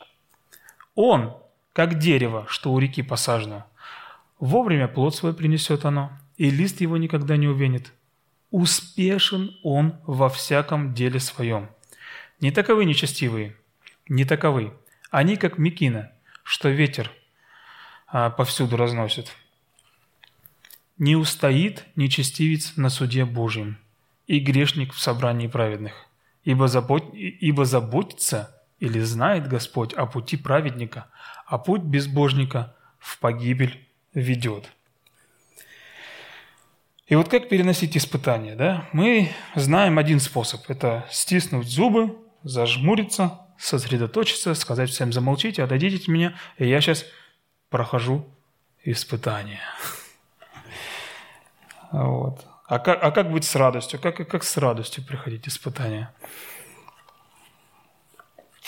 Он, 0.96 1.38
как 1.74 2.00
дерево, 2.00 2.46
что 2.50 2.74
у 2.74 2.80
реки 2.80 3.02
посажено, 3.02 3.66
Вовремя 4.40 4.88
плод 4.88 5.16
свой 5.16 5.34
принесет 5.34 5.84
оно, 5.86 6.12
и 6.38 6.52
лист 6.52 6.82
его 6.82 6.98
никогда 6.98 7.38
не 7.38 7.48
увенит. 7.48 7.92
Успешен 8.52 9.58
он 9.64 10.00
во 10.06 10.30
всяком 10.30 10.94
деле 10.94 11.20
своем. 11.20 11.70
Не 12.40 12.52
таковы 12.52 12.86
нечестивые, 12.86 13.56
не 14.08 14.26
таковы. 14.26 14.74
Они 15.10 15.38
как 15.38 15.58
мекина, 15.58 16.12
что 16.44 16.70
ветер 16.70 17.12
а, 18.08 18.30
повсюду 18.30 18.78
разносит. 18.78 19.36
Не 20.98 21.16
устоит 21.16 21.86
нечестивец 21.96 22.76
на 22.76 22.90
суде 22.90 23.26
Божьем, 23.26 23.78
и 24.26 24.40
грешник 24.40 24.94
в 24.94 25.00
собрании 25.00 25.48
праведных. 25.48 25.94
Ибо, 26.44 26.68
забот... 26.68 27.14
ибо 27.14 27.66
заботится 27.66 28.56
или 28.80 29.00
знает 29.00 29.48
Господь 29.48 29.94
о 29.94 30.06
пути 30.06 30.38
праведника, 30.38 31.08
а 31.46 31.58
путь 31.58 31.82
безбожника 31.82 32.76
в 33.00 33.20
погибель 33.20 33.88
ведет. 34.14 34.70
И 37.08 37.16
вот 37.16 37.30
как 37.30 37.48
переносить 37.48 37.96
испытания, 37.96 38.56
да? 38.56 38.88
Мы 38.92 39.32
знаем 39.56 39.98
один 39.98 40.20
способ– 40.20 40.62
это 40.68 41.08
стиснуть 41.10 41.68
зубы, 41.68 42.18
зажмуриться, 42.44 43.40
сосредоточиться, 43.58 44.54
сказать 44.56 44.90
всем 44.90 45.14
замолчите, 45.14 45.64
отойдите 45.64 46.04
от 46.04 46.08
меня, 46.10 46.36
и 46.58 46.68
я 46.68 46.82
сейчас 46.82 47.06
прохожу 47.70 48.28
испытание. 48.84 49.62
Вот. 51.92 52.46
А 52.68 52.80
как, 52.80 53.00
а 53.02 53.12
как 53.12 53.32
быть 53.32 53.46
с 53.46 53.56
радостью? 53.56 54.00
Как, 54.00 54.16
как 54.28 54.44
с 54.44 54.58
радостью 54.58 55.06
приходить 55.06 55.48
испытания? 55.48 56.14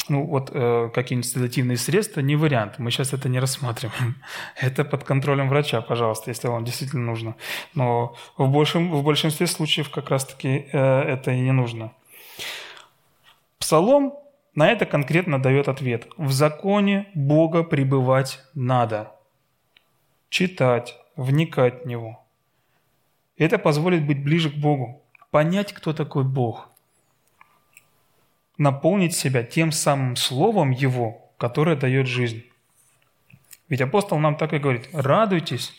Ну, 0.07 0.25
вот 0.25 0.49
э, 0.53 0.89
какие-нибудь 0.93 1.29
седативные 1.29 1.77
средства 1.77 2.21
не 2.21 2.35
вариант. 2.35 2.79
Мы 2.79 2.89
сейчас 2.89 3.13
это 3.13 3.29
не 3.29 3.39
рассматриваем. 3.39 4.15
Это 4.55 4.83
под 4.83 5.03
контролем 5.03 5.49
врача, 5.49 5.81
пожалуйста, 5.81 6.31
если 6.31 6.47
вам 6.47 6.65
действительно 6.65 7.05
нужно. 7.05 7.35
Но 7.75 8.15
в, 8.37 8.49
большем, 8.49 8.91
в 8.91 9.03
большинстве 9.03 9.45
случаев 9.45 9.89
как 9.91 10.09
раз-таки 10.09 10.67
э, 10.71 10.77
это 10.77 11.31
и 11.31 11.39
не 11.41 11.51
нужно. 11.51 11.91
Псалом 13.59 14.13
на 14.55 14.71
это 14.71 14.85
конкретно 14.85 15.41
дает 15.41 15.67
ответ. 15.67 16.07
В 16.17 16.31
законе 16.31 17.07
Бога 17.13 17.63
пребывать 17.63 18.39
надо. 18.55 19.11
Читать, 20.29 20.97
вникать 21.15 21.83
в 21.83 21.87
Него. 21.87 22.25
Это 23.39 23.57
позволит 23.57 24.05
быть 24.05 24.21
ближе 24.21 24.51
к 24.51 24.55
Богу, 24.55 25.01
понять, 25.31 25.71
кто 25.71 25.93
такой 25.93 26.25
Бог, 26.25 26.69
наполнить 28.57 29.15
себя 29.15 29.43
тем 29.43 29.71
самым 29.71 30.17
словом 30.17 30.71
Его, 30.71 31.31
которое 31.37 31.77
дает 31.77 32.05
жизнь. 32.05 32.43
Ведь 33.69 33.79
апостол 33.79 34.19
нам 34.19 34.35
так 34.35 34.51
и 34.51 34.59
говорит, 34.59 34.89
радуйтесь, 34.91 35.73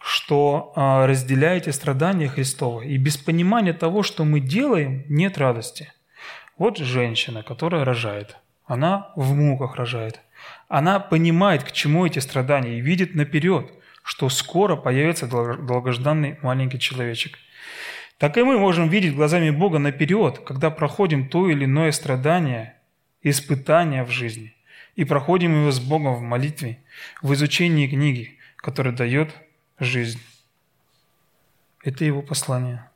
что 0.00 0.72
а, 0.74 1.06
разделяете 1.06 1.70
страдания 1.72 2.26
Христова, 2.26 2.80
и 2.80 2.96
без 2.96 3.16
понимания 3.16 3.72
того, 3.72 4.02
что 4.02 4.24
мы 4.24 4.40
делаем, 4.40 5.04
нет 5.08 5.38
радости. 5.38 5.92
Вот 6.56 6.78
женщина, 6.78 7.44
которая 7.44 7.84
рожает, 7.84 8.36
она 8.66 9.12
в 9.14 9.32
муках 9.32 9.76
рожает. 9.76 10.20
Она 10.66 10.98
понимает, 10.98 11.62
к 11.62 11.70
чему 11.70 12.04
эти 12.04 12.18
страдания, 12.18 12.78
и 12.78 12.80
видит 12.80 13.14
наперед– 13.14 13.70
что 14.08 14.30
скоро 14.30 14.74
появится 14.74 15.26
долгожданный 15.26 16.38
маленький 16.40 16.80
человечек. 16.80 17.38
Так 18.16 18.38
и 18.38 18.42
мы 18.42 18.58
можем 18.58 18.88
видеть 18.88 19.14
глазами 19.14 19.50
Бога 19.50 19.78
наперед, 19.78 20.38
когда 20.38 20.70
проходим 20.70 21.28
то 21.28 21.50
или 21.50 21.66
иное 21.66 21.92
страдание, 21.92 22.74
испытание 23.20 24.04
в 24.04 24.10
жизни, 24.10 24.56
и 24.96 25.04
проходим 25.04 25.60
его 25.60 25.70
с 25.70 25.78
Богом 25.78 26.14
в 26.14 26.22
молитве, 26.22 26.82
в 27.20 27.34
изучении 27.34 27.86
книги, 27.86 28.38
которая 28.56 28.94
дает 28.94 29.34
жизнь. 29.78 30.22
Это 31.84 32.06
его 32.06 32.22
послание. 32.22 32.88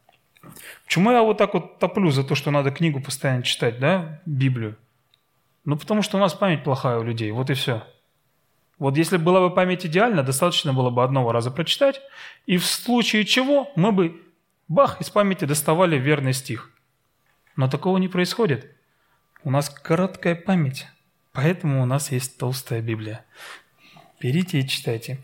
Почему 0.86 1.10
я 1.10 1.20
вот 1.20 1.36
так 1.36 1.52
вот 1.52 1.78
топлю 1.78 2.10
за 2.10 2.24
то, 2.24 2.34
что 2.34 2.50
надо 2.50 2.70
книгу 2.70 3.02
постоянно 3.02 3.42
читать, 3.42 3.78
да, 3.78 4.22
Библию? 4.24 4.78
Ну, 5.66 5.76
потому 5.76 6.00
что 6.00 6.16
у 6.16 6.20
нас 6.20 6.32
память 6.32 6.64
плохая 6.64 6.96
у 6.96 7.02
людей, 7.02 7.30
вот 7.32 7.50
и 7.50 7.54
все. 7.54 7.86
Вот 8.82 8.96
если 8.96 9.16
была 9.16 9.38
бы 9.38 9.54
память 9.54 9.86
идеальна, 9.86 10.24
достаточно 10.24 10.72
было 10.72 10.90
бы 10.90 11.04
одного 11.04 11.30
раза 11.30 11.52
прочитать, 11.52 12.00
и 12.46 12.56
в 12.56 12.66
случае 12.66 13.24
чего 13.24 13.70
мы 13.76 13.92
бы, 13.92 14.20
бах, 14.66 15.00
из 15.00 15.08
памяти 15.08 15.44
доставали 15.44 15.96
верный 15.96 16.32
стих. 16.32 16.68
Но 17.54 17.68
такого 17.68 17.98
не 17.98 18.08
происходит. 18.08 18.74
У 19.44 19.52
нас 19.52 19.70
короткая 19.70 20.34
память, 20.34 20.88
поэтому 21.30 21.80
у 21.80 21.86
нас 21.86 22.10
есть 22.10 22.38
толстая 22.38 22.82
Библия. 22.82 23.24
Берите 24.20 24.58
и 24.58 24.66
читайте. 24.66 25.20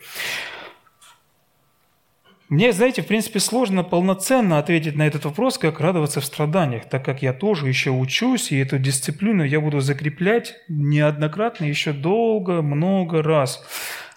Мне, 2.49 2.73
знаете, 2.73 3.03
в 3.03 3.07
принципе, 3.07 3.41
сложно 3.41 3.85
полноценно 3.85 4.59
ответить 4.59 4.97
на 4.97 5.07
этот 5.07 5.27
вопрос, 5.27 5.59
как 5.59 5.81
радоваться 5.81 6.23
в 6.23 6.25
страданиях, 6.25 6.89
так 6.89 7.05
как 7.05 7.21
я 7.23 7.35
тоже 7.35 7.69
еще 7.69 7.91
учусь, 7.91 8.53
и 8.53 8.59
эту 8.59 8.79
дисциплину 8.79 9.45
я 9.45 9.61
буду 9.61 9.81
закреплять 9.81 10.57
неоднократно, 10.67 11.67
еще 11.67 11.93
долго, 11.93 12.63
много 12.63 13.23
раз. 13.23 13.63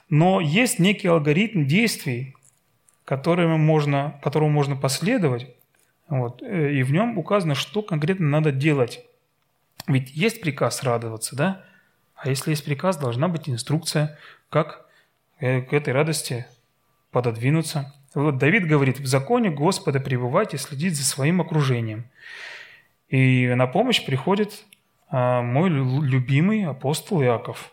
Но 0.09 0.39
есть 0.39 0.79
некий 0.79 1.09
алгоритм 1.09 1.65
действий, 1.65 2.33
которому 3.03 3.57
можно, 3.57 4.17
которому 4.23 4.51
можно 4.51 4.77
последовать, 4.77 5.47
вот, 6.07 6.41
э, 6.41 6.71
и 6.71 6.83
в 6.83 6.93
нем 6.93 7.17
указано, 7.17 7.53
что 7.53 7.81
конкретно 7.81 8.29
надо 8.29 8.53
делать. 8.53 9.03
Ведь 9.87 10.09
есть 10.11 10.39
приказ 10.39 10.83
радоваться, 10.83 11.35
да? 11.35 11.65
А 12.15 12.29
если 12.29 12.51
есть 12.51 12.63
приказ, 12.63 12.95
должна 12.95 13.27
быть 13.27 13.49
инструкция, 13.49 14.17
как 14.49 14.85
э, 15.39 15.61
к 15.61 15.73
этой 15.73 15.93
радости 15.93 16.45
пододвинуться. 17.11 17.93
Вот 18.13 18.37
Давид 18.37 18.67
говорит, 18.67 18.99
в 18.99 19.05
законе 19.05 19.49
Господа 19.49 19.99
пребывать 19.99 20.53
и 20.53 20.57
следить 20.57 20.97
за 20.97 21.03
своим 21.03 21.39
окружением. 21.39 22.05
И 23.07 23.47
на 23.47 23.67
помощь 23.67 24.05
приходит 24.05 24.65
а, 25.09 25.41
мой 25.41 25.69
любимый 25.69 26.65
апостол 26.65 27.21
Иаков, 27.21 27.71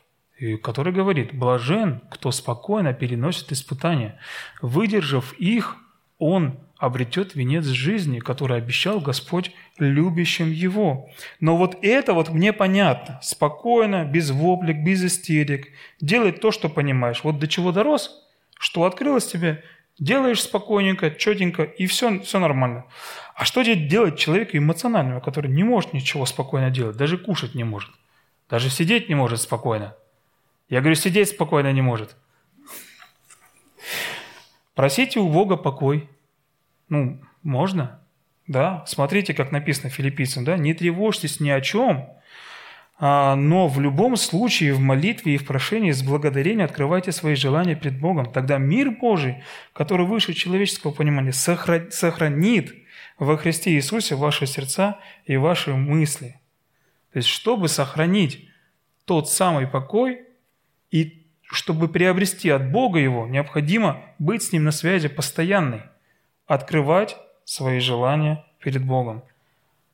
который 0.63 0.93
говорит, 0.93 1.35
блажен, 1.35 2.03
кто 2.11 2.31
спокойно 2.31 2.93
переносит 2.93 3.51
испытания. 3.51 4.19
Выдержав 4.63 5.33
их, 5.35 5.77
он 6.19 6.61
обретет 6.79 7.35
венец 7.35 7.65
жизни, 7.65 8.21
который 8.21 8.59
обещал 8.59 9.01
Господь 9.01 9.53
любящим 9.79 10.53
его. 10.53 11.09
Но 11.41 11.57
вот 11.57 11.77
это 11.83 12.15
вот 12.15 12.29
мне 12.29 12.53
понятно. 12.53 13.19
Спокойно, 13.23 14.05
без 14.05 14.31
воплик, 14.31 14.85
без 14.85 15.05
истерик. 15.05 15.69
Делать 16.01 16.41
то, 16.41 16.53
что 16.53 16.69
понимаешь. 16.69 17.25
Вот 17.25 17.41
до 17.41 17.49
чего 17.49 17.73
дорос, 17.73 18.25
что 18.57 18.85
открылось 18.85 19.27
тебе– 19.27 19.65
Делаешь 19.99 20.43
спокойненько, 20.43 21.11
четенько, 21.11 21.65
и 21.65 21.87
все, 21.87 22.21
все 22.21 22.39
нормально. 22.39 22.85
А 23.35 23.45
что 23.45 23.63
делать 23.63 24.19
человеку 24.19 24.57
эмоционального, 24.57 25.21
который 25.21 25.51
не 25.51 25.65
может 25.65 25.93
ничего 25.93 26.25
спокойно 26.25 26.71
делать, 26.71 26.97
даже 26.97 27.19
кушать 27.19 27.55
не 27.55 27.65
может, 27.65 27.91
даже 28.49 28.71
сидеть 28.71 29.09
не 29.09 29.17
может 29.17 29.41
спокойно? 29.41 29.97
Я 30.69 30.81
говорю, 30.81 30.95
сидеть 30.95 31.31
спокойно 31.31 31.73
не 31.73 31.83
может. 31.83 32.17
Просите 34.75 35.19
у 35.19 35.29
Бога 35.29 35.57
покой. 35.57 36.09
Ну, 36.89 37.21
можно, 37.43 38.01
да. 38.47 38.85
Смотрите, 38.87 39.35
как 39.35 39.51
написано 39.51 39.91
филиппийцам, 39.91 40.45
да. 40.45 40.57
Не 40.57 40.75
тревожьтесь 40.75 41.41
ни 41.41 41.51
о 41.51 41.61
чем, 41.61 42.09
но 43.01 43.69
в 43.69 43.81
любом 43.81 44.17
случае 44.17 44.75
в 44.75 44.81
молитве 44.81 45.35
и 45.35 45.39
в 45.39 45.47
прошении 45.47 45.93
с 45.93 46.03
благодарением 46.03 46.65
открывайте 46.65 47.13
свои 47.13 47.37
желания 47.37 47.77
пред 47.77 48.01
Богом. 48.01 48.33
Тогда 48.33 48.59
мир 48.59 48.91
Божий, 48.91 49.43
который 49.73 50.05
выше 50.05 50.35
человеческого 50.35 50.91
понимания, 50.91 51.33
сохранит 51.33 52.75
во 53.19 53.37
Христе 53.37 53.73
Иисусе 53.73 54.17
ваши 54.17 54.47
сердца 54.47 54.99
и 55.27 55.37
ваши 55.37 55.75
мысли. 55.75 56.41
То 57.13 57.19
есть, 57.19 57.29
чтобы 57.29 57.69
сохранить 57.69 58.49
тот 59.05 59.31
самый 59.31 59.67
покой 59.67 60.23
и 60.91 61.27
чтобы 61.43 61.89
приобрести 61.89 62.51
от 62.51 62.71
Бога 62.71 62.99
его, 62.99 63.27
необходимо 63.27 64.03
быть 64.19 64.43
с 64.43 64.53
Ним 64.53 64.65
на 64.65 64.71
связи 64.71 65.09
постоянной, 65.09 65.83
открывать 66.47 67.17
свои 67.45 67.79
желания 67.79 68.45
перед 68.61 68.85
Богом. 68.85 69.23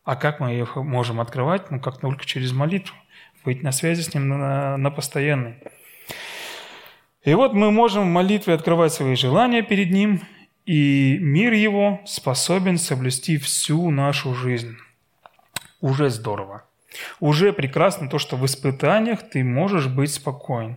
А 0.05 0.17
как 0.17 0.39
мы 0.39 0.55
их 0.55 0.77
можем 0.77 1.21
открывать? 1.21 1.71
Ну, 1.71 1.81
как 1.81 1.99
только 1.99 2.27
через 2.27 2.53
молитву. 2.53 2.95
Быть 3.45 3.63
на 3.63 3.73
связи 3.73 4.03
с 4.03 4.15
Ним 4.15 4.29
на, 4.29 4.77
на 4.77 4.91
постоянной. 4.91 5.57
И 7.23 7.33
вот 7.33 7.55
мы 7.55 7.71
можем 7.71 8.03
в 8.05 8.13
молитве 8.13 8.53
открывать 8.53 8.93
свои 8.93 9.17
желания 9.17 9.63
перед 9.63 9.91
Ним, 9.91 10.21
и 10.67 11.17
мир 11.21 11.53
Его 11.55 12.01
способен 12.05 12.77
соблюсти 12.77 13.39
всю 13.39 13.91
нашу 13.91 14.35
жизнь. 14.35 14.77
Уже 15.81 16.11
здорово. 16.11 16.65
Уже 17.21 17.53
прекрасно 17.53 18.09
то, 18.09 18.19
что 18.19 18.37
в 18.37 18.45
испытаниях 18.45 19.29
ты 19.29 19.43
можешь 19.43 19.87
быть 19.87 20.13
спокоен. 20.13 20.77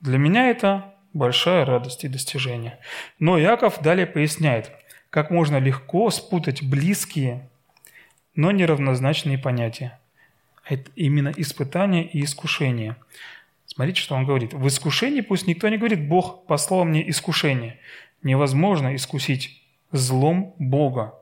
Для 0.00 0.18
меня 0.18 0.48
это 0.48 0.94
большая 1.12 1.64
радость 1.66 2.04
и 2.04 2.08
достижение. 2.08 2.78
Но 3.18 3.38
Яков 3.38 3.82
далее 3.82 4.06
поясняет, 4.06 4.72
как 5.10 5.30
можно 5.30 5.58
легко 5.58 6.10
спутать 6.10 6.62
близкие 6.62 7.48
но 8.34 8.50
неравнозначные 8.50 9.38
понятия. 9.38 9.98
Это 10.64 10.90
именно 10.96 11.32
испытание 11.36 12.06
и 12.06 12.24
искушение. 12.24 12.96
Смотрите, 13.66 14.00
что 14.00 14.14
он 14.14 14.24
говорит. 14.24 14.54
В 14.54 14.66
искушении 14.66 15.20
пусть 15.20 15.46
никто 15.46 15.68
не 15.68 15.78
говорит, 15.78 16.08
Бог 16.08 16.46
послал 16.46 16.84
мне 16.84 17.08
искушение. 17.08 17.78
Невозможно 18.22 18.94
искусить 18.94 19.62
злом 19.92 20.54
Бога, 20.58 21.14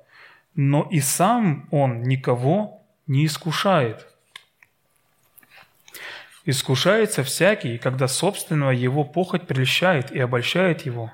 но 0.55 0.87
и 0.91 1.01
сам 1.01 1.69
Он 1.71 2.03
никого 2.03 2.83
не 3.07 3.27
искушает. 3.27 4.07
Искушается 6.45 7.23
всякий, 7.23 7.79
когда 7.79 8.09
собственного 8.09 8.71
его 8.71 9.05
похоть 9.05 9.47
прельщает 9.47 10.11
и 10.11 10.19
обольщает 10.19 10.87
его. 10.87 11.13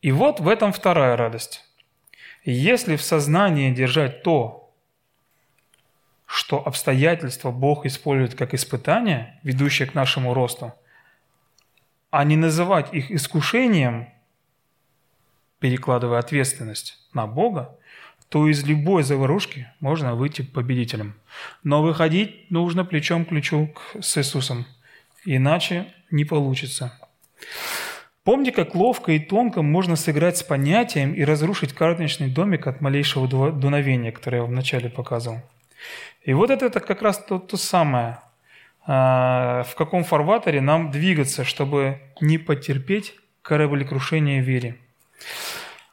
И 0.00 0.12
вот 0.12 0.40
в 0.40 0.48
этом 0.48 0.72
вторая 0.72 1.16
радость. 1.16 1.64
Если 2.44 2.94
в 2.94 3.02
сознании 3.02 3.74
держать 3.74 4.22
то, 4.22 4.65
что 6.26 6.64
обстоятельства 6.66 7.50
Бог 7.50 7.86
использует 7.86 8.34
как 8.34 8.52
испытания, 8.52 9.40
ведущие 9.42 9.88
к 9.88 9.94
нашему 9.94 10.34
росту, 10.34 10.74
а 12.10 12.24
не 12.24 12.36
называть 12.36 12.92
их 12.92 13.10
искушением, 13.10 14.08
перекладывая 15.60 16.18
ответственность 16.18 16.98
на 17.14 17.26
Бога, 17.26 17.78
то 18.28 18.48
из 18.48 18.64
любой 18.64 19.02
заварушки 19.02 19.68
можно 19.80 20.14
выйти 20.14 20.42
победителем. 20.42 21.14
Но 21.62 21.82
выходить 21.82 22.50
нужно 22.50 22.84
плечом 22.84 23.24
к 23.24 23.28
плечу 23.28 23.72
с 24.00 24.18
Иисусом, 24.18 24.66
иначе 25.24 25.92
не 26.10 26.24
получится. 26.24 26.98
Помни, 28.24 28.50
как 28.50 28.74
ловко 28.74 29.12
и 29.12 29.20
тонко 29.20 29.62
можно 29.62 29.94
сыграть 29.94 30.36
с 30.36 30.42
понятием 30.42 31.14
и 31.14 31.22
разрушить 31.22 31.72
карточный 31.72 32.28
домик 32.28 32.66
от 32.66 32.80
малейшего 32.80 33.52
дуновения, 33.52 34.10
которое 34.10 34.38
я 34.38 34.42
вам 34.42 34.50
вначале 34.50 34.90
показывал. 34.90 35.42
И 36.22 36.34
вот 36.34 36.50
это, 36.50 36.66
это 36.66 36.80
как 36.80 37.02
раз 37.02 37.24
то, 37.24 37.38
то 37.38 37.56
самое, 37.56 38.20
а, 38.86 39.64
в 39.64 39.74
каком 39.74 40.04
фарватере 40.04 40.60
нам 40.60 40.90
двигаться, 40.90 41.44
чтобы 41.44 42.00
не 42.20 42.38
потерпеть 42.38 43.14
кораблекрушение 43.42 44.40
вере. 44.40 44.78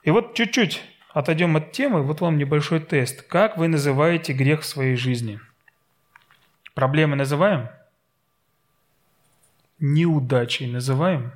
И 0.03 0.11
вот 0.11 0.33
чуть-чуть 0.33 0.81
отойдем 1.13 1.55
от 1.55 1.71
темы, 1.71 2.01
вот 2.01 2.21
вам 2.21 2.37
небольшой 2.37 2.79
тест. 2.79 3.21
Как 3.21 3.57
вы 3.57 3.67
называете 3.67 4.33
грех 4.33 4.61
в 4.61 4.65
своей 4.65 4.95
жизни? 4.95 5.39
Проблемы 6.73 7.15
называем? 7.15 7.69
Неудачей 9.79 10.67
называем? 10.67 11.31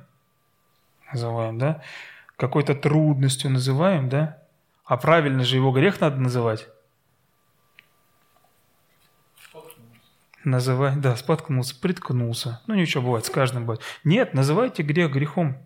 Называем, 1.12 1.58
да? 1.58 1.82
Какой-то 2.36 2.74
трудностью 2.74 3.50
называем, 3.50 4.08
да? 4.08 4.42
А 4.84 4.96
правильно 4.96 5.44
же 5.44 5.56
его 5.56 5.70
грех 5.70 6.00
надо 6.00 6.16
называть? 6.16 6.68
Называй, 10.48 10.96
да, 10.96 11.14
споткнулся, 11.14 11.78
приткнулся. 11.78 12.62
Ну 12.66 12.74
ничего, 12.74 13.02
бывает, 13.02 13.26
с 13.26 13.30
каждым 13.30 13.64
бывает. 13.64 13.82
Нет, 14.02 14.32
называйте 14.32 14.82
грех 14.82 15.12
грехом. 15.12 15.58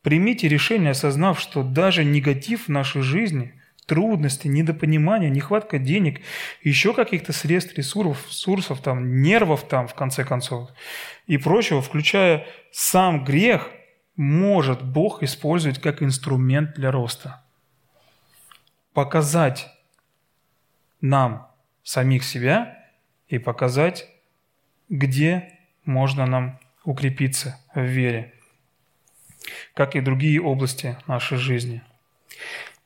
Примите 0.00 0.48
решение, 0.48 0.92
осознав, 0.92 1.38
что 1.38 1.62
даже 1.62 2.04
негатив 2.04 2.66
в 2.66 2.68
нашей 2.70 3.02
жизни, 3.02 3.60
трудности, 3.84 4.48
недопонимание, 4.48 5.28
нехватка 5.28 5.78
денег, 5.78 6.22
еще 6.62 6.94
каких-то 6.94 7.34
средств, 7.34 7.76
ресурсов, 7.76 8.26
ресурсов 8.28 8.80
там, 8.80 9.20
нервов 9.20 9.68
там, 9.68 9.88
в 9.88 9.94
конце 9.94 10.24
концов, 10.24 10.70
и 11.26 11.36
прочего, 11.36 11.82
включая 11.82 12.46
сам 12.72 13.24
грех, 13.24 13.68
может 14.16 14.82
Бог 14.82 15.22
использовать 15.22 15.80
как 15.82 16.02
инструмент 16.02 16.74
для 16.76 16.90
роста. 16.90 17.42
Показать 18.94 19.68
нам 21.02 21.48
самих 21.82 22.24
себя 22.24 22.83
и 23.28 23.38
показать, 23.38 24.08
где 24.88 25.58
можно 25.84 26.26
нам 26.26 26.58
укрепиться 26.84 27.58
в 27.74 27.82
вере 27.82 28.34
как 29.74 29.96
и 29.96 30.00
другие 30.00 30.40
области 30.40 30.96
нашей 31.06 31.38
жизни. 31.38 31.82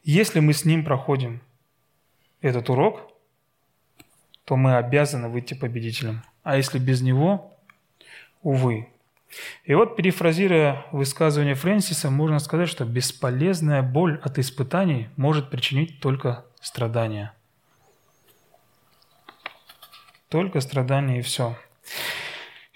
Если 0.03 0.41
мы 0.41 0.53
с 0.53 0.65
ним 0.65 0.85
проходим 0.85 1.41
этот 2.41 2.71
урок, 2.71 3.13
то 4.45 4.57
мы 4.57 4.77
обязаны 4.77 5.29
выйти 5.29 5.55
победителем. 5.55 6.23
А 6.43 6.57
если 6.57 6.79
без 6.79 7.03
него, 7.03 7.55
увы. 8.43 8.89
И 9.65 9.75
вот, 9.75 9.97
перефразируя 9.97 10.87
высказывание 10.91 11.55
Фрэнсиса, 11.55 12.11
можно 12.11 12.39
сказать, 12.39 12.69
что 12.69 12.87
бесполезная 12.87 13.83
боль 13.83 14.19
от 14.23 14.39
испытаний 14.39 15.09
может 15.17 15.51
причинить 15.51 16.01
только 16.01 16.47
страдания. 16.61 17.35
Только 20.29 20.61
страдания 20.61 21.21
и 21.21 21.23
все. 21.23 21.57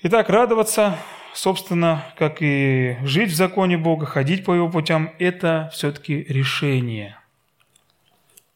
Итак, 0.03 0.29
радоваться 0.29 0.99
собственно, 1.33 2.05
как 2.17 2.39
и 2.41 2.97
жить 3.03 3.31
в 3.31 3.35
законе 3.35 3.77
Бога, 3.77 4.07
ходить 4.07 4.45
по 4.45 4.53
Его 4.53 4.69
путям, 4.69 5.15
это 5.19 5.71
все-таки 5.73 6.23
решение. 6.23 7.19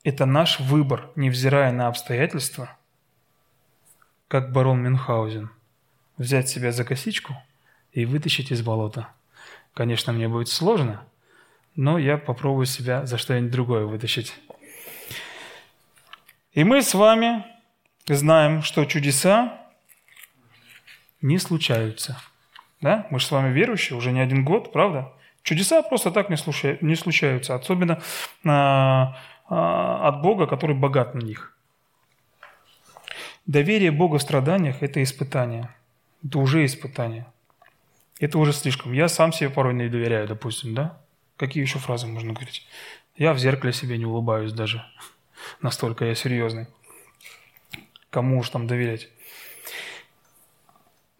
Это 0.04 0.26
наш 0.26 0.60
выбор, 0.60 1.10
невзирая 1.16 1.72
на 1.72 1.88
обстоятельства, 1.88 2.76
как 4.28 4.52
барон 4.52 4.82
Мюнхгаузен. 4.82 5.50
Взять 6.16 6.48
себя 6.48 6.72
за 6.72 6.84
косичку 6.84 7.34
и 7.92 8.06
вытащить 8.06 8.50
из 8.50 8.62
болота. 8.62 9.08
Конечно, 9.74 10.12
мне 10.12 10.28
будет 10.28 10.48
сложно, 10.48 11.04
но 11.74 11.98
я 11.98 12.16
попробую 12.16 12.66
себя 12.66 13.04
за 13.04 13.18
что-нибудь 13.18 13.50
другое 13.50 13.84
вытащить. 13.84 14.34
И 16.52 16.64
мы 16.64 16.80
с 16.80 16.94
вами 16.94 17.44
знаем, 18.14 18.62
что 18.62 18.84
чудеса 18.84 19.58
не 21.20 21.38
случаются– 21.38 22.20
да? 22.80 23.06
Мы 23.10 23.18
же 23.18 23.26
с 23.26 23.30
вами 23.30 23.52
верующие 23.52 23.96
уже 23.96 24.12
не 24.12 24.20
один 24.20 24.44
год, 24.44 24.72
правда? 24.72 25.12
Чудеса 25.42 25.82
просто 25.82 26.10
так 26.10 26.28
не, 26.28 26.36
случаются, 26.96 27.54
особенно 27.54 28.02
а, 28.44 29.16
а, 29.48 30.08
от 30.08 30.22
Бога, 30.22 30.46
который 30.46 30.76
богат 30.76 31.14
на 31.14 31.20
них. 31.20 31.56
Доверие 33.46 33.92
Бога 33.92 34.18
в 34.18 34.22
страданиях– 34.22 34.76
это 34.82 35.02
испытание. 35.02 35.70
Это 36.24 36.38
уже 36.38 36.64
испытание. 36.64 37.26
Это 38.18 38.38
уже 38.38 38.52
слишком. 38.52 38.92
Я 38.92 39.08
сам 39.08 39.32
себе 39.32 39.50
порой 39.50 39.74
не 39.74 39.88
доверяю, 39.88 40.26
допустим, 40.26 40.74
да? 40.74 40.98
Какие 41.36 41.62
еще 41.62 41.78
фразы 41.78 42.06
можно 42.06 42.32
говорить? 42.32 42.66
Я 43.16 43.32
в 43.32 43.38
зеркале 43.38 43.72
себе 43.72 43.98
не 43.98 44.06
улыбаюсь 44.06 44.52
даже. 44.52 44.84
Настолько 45.60 46.06
я 46.06 46.14
серьезный. 46.16 46.66
Кому 48.16 48.38
уж 48.38 48.48
там 48.48 48.66
доверять? 48.66 49.10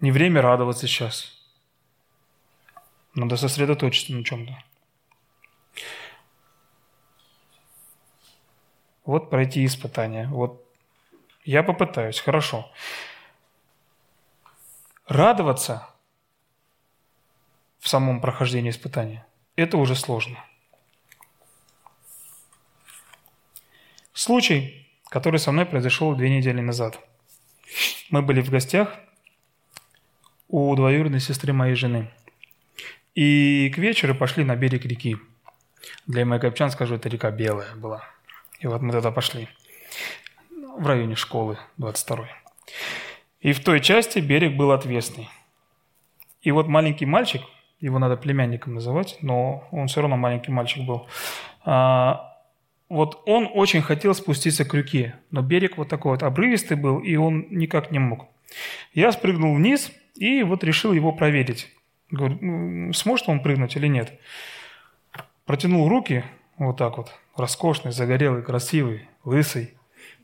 Не 0.01 0.11
время 0.11 0.41
радоваться 0.41 0.87
сейчас. 0.87 1.47
Надо 3.15 3.37
сосредоточиться 3.37 4.15
на 4.15 4.25
чем-то. 4.25 4.59
Вот 9.05 9.29
пройти 9.29 9.63
испытание. 9.67 10.27
Вот 10.29 10.67
я 11.45 11.63
попытаюсь, 11.63 12.19
хорошо. 12.19 12.73
Радоваться 15.07 15.87
в 17.79 17.89
самом 17.91 18.23
прохождении 18.23 18.71
испытания– 18.71 19.27
это 19.57 19.77
уже 19.77 19.95
сложно. 19.95 20.43
Случай, 24.15 24.86
который 25.16 25.40
со 25.40 25.52
мной 25.52 25.66
произошел 25.66 26.14
две 26.14 26.31
недели 26.31 26.61
назад. 26.61 27.00
Мы 28.11 28.22
были 28.22 28.40
в 28.40 28.50
гостях 28.50 28.94
у 30.48 30.74
двоюродной 30.76 31.20
сестры 31.20 31.52
моей 31.52 31.74
жены– 31.74 32.11
и 33.16 33.72
к 33.74 33.79
вечеру 33.79 34.14
пошли 34.14 34.44
на 34.44 34.57
берег 34.57 34.85
реки. 34.85 35.16
Для 36.07 36.26
майкопчан 36.26 36.70
скажу, 36.70 36.96
это 36.96 37.09
река 37.09 37.31
Белая 37.31 37.74
была. 37.74 38.05
И 38.61 38.66
вот 38.66 38.83
мы 38.83 38.92
тогда 38.92 39.11
пошли 39.11 39.48
в 40.50 40.87
районе 40.87 41.14
школы 41.14 41.57
22 41.79 42.29
И 43.40 43.55
в 43.55 43.64
той 43.64 43.81
части 43.81 44.18
берег 44.18 44.55
был 44.55 44.70
отвесный. 44.70 45.31
И 46.42 46.50
вот 46.50 46.68
маленький 46.68 47.07
мальчик, 47.07 47.40
его 47.81 47.98
надо 47.98 48.18
племянником 48.18 48.74
называть, 48.74 49.16
но 49.22 49.66
он 49.70 49.87
все 49.87 50.02
равно 50.02 50.18
маленький 50.18 50.50
мальчик 50.50 50.85
был, 50.85 51.09
а, 51.64 52.36
вот 52.88 53.22
он 53.27 53.49
очень 53.53 53.83
хотел 53.83 54.14
спуститься 54.14 54.64
к 54.64 54.75
реке, 54.75 55.16
но 55.31 55.42
берег 55.42 55.77
вот 55.77 55.88
такой 55.88 56.12
вот 56.12 56.22
обрывистый 56.22 56.77
был, 56.77 56.99
и 56.99 57.16
он 57.16 57.46
никак 57.51 57.90
не 57.90 57.99
мог. 57.99 58.29
Я 58.94 59.11
спрыгнул 59.12 59.55
вниз 59.55 59.90
и 60.14 60.42
вот 60.42 60.62
решил 60.62 60.92
его 60.92 61.12
проверить. 61.12 61.72
Говорю, 62.11 62.38
ну, 62.40 62.92
сможет 62.92 63.29
он 63.29 63.40
прыгнуть 63.40 63.77
или 63.77 63.88
нет? 63.88 64.18
Протянул 65.44 65.88
руки, 65.88 66.25
вот 66.59 66.77
так 66.77 66.96
вот, 66.96 67.12
роскошный, 67.37 67.92
загорелый, 67.92 68.42
красивый, 68.42 69.09
лысый, 69.25 69.75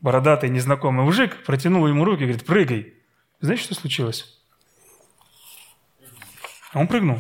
бородатый, 0.01 0.49
незнакомый 0.49 1.05
мужик, 1.05 1.45
протянул 1.45 1.87
ему 1.87 2.05
руки 2.05 2.23
и 2.23 2.27
говорит, 2.27 2.47
прыгай. 2.47 2.95
Знаете, 3.41 3.65
что 3.65 3.75
случилось? 3.75 4.41
Он 6.75 6.87
прыгнул. 6.87 7.19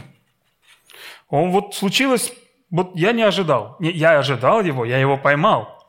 Он 1.28 1.50
вот 1.50 1.74
случилось, 1.74 2.32
вот 2.72 2.96
я 2.96 3.12
не 3.12 3.22
ожидал. 3.22 3.76
Я 3.78 4.18
ожидал 4.18 4.62
его, 4.62 4.86
я 4.86 4.98
его 4.98 5.18
поймал. 5.18 5.86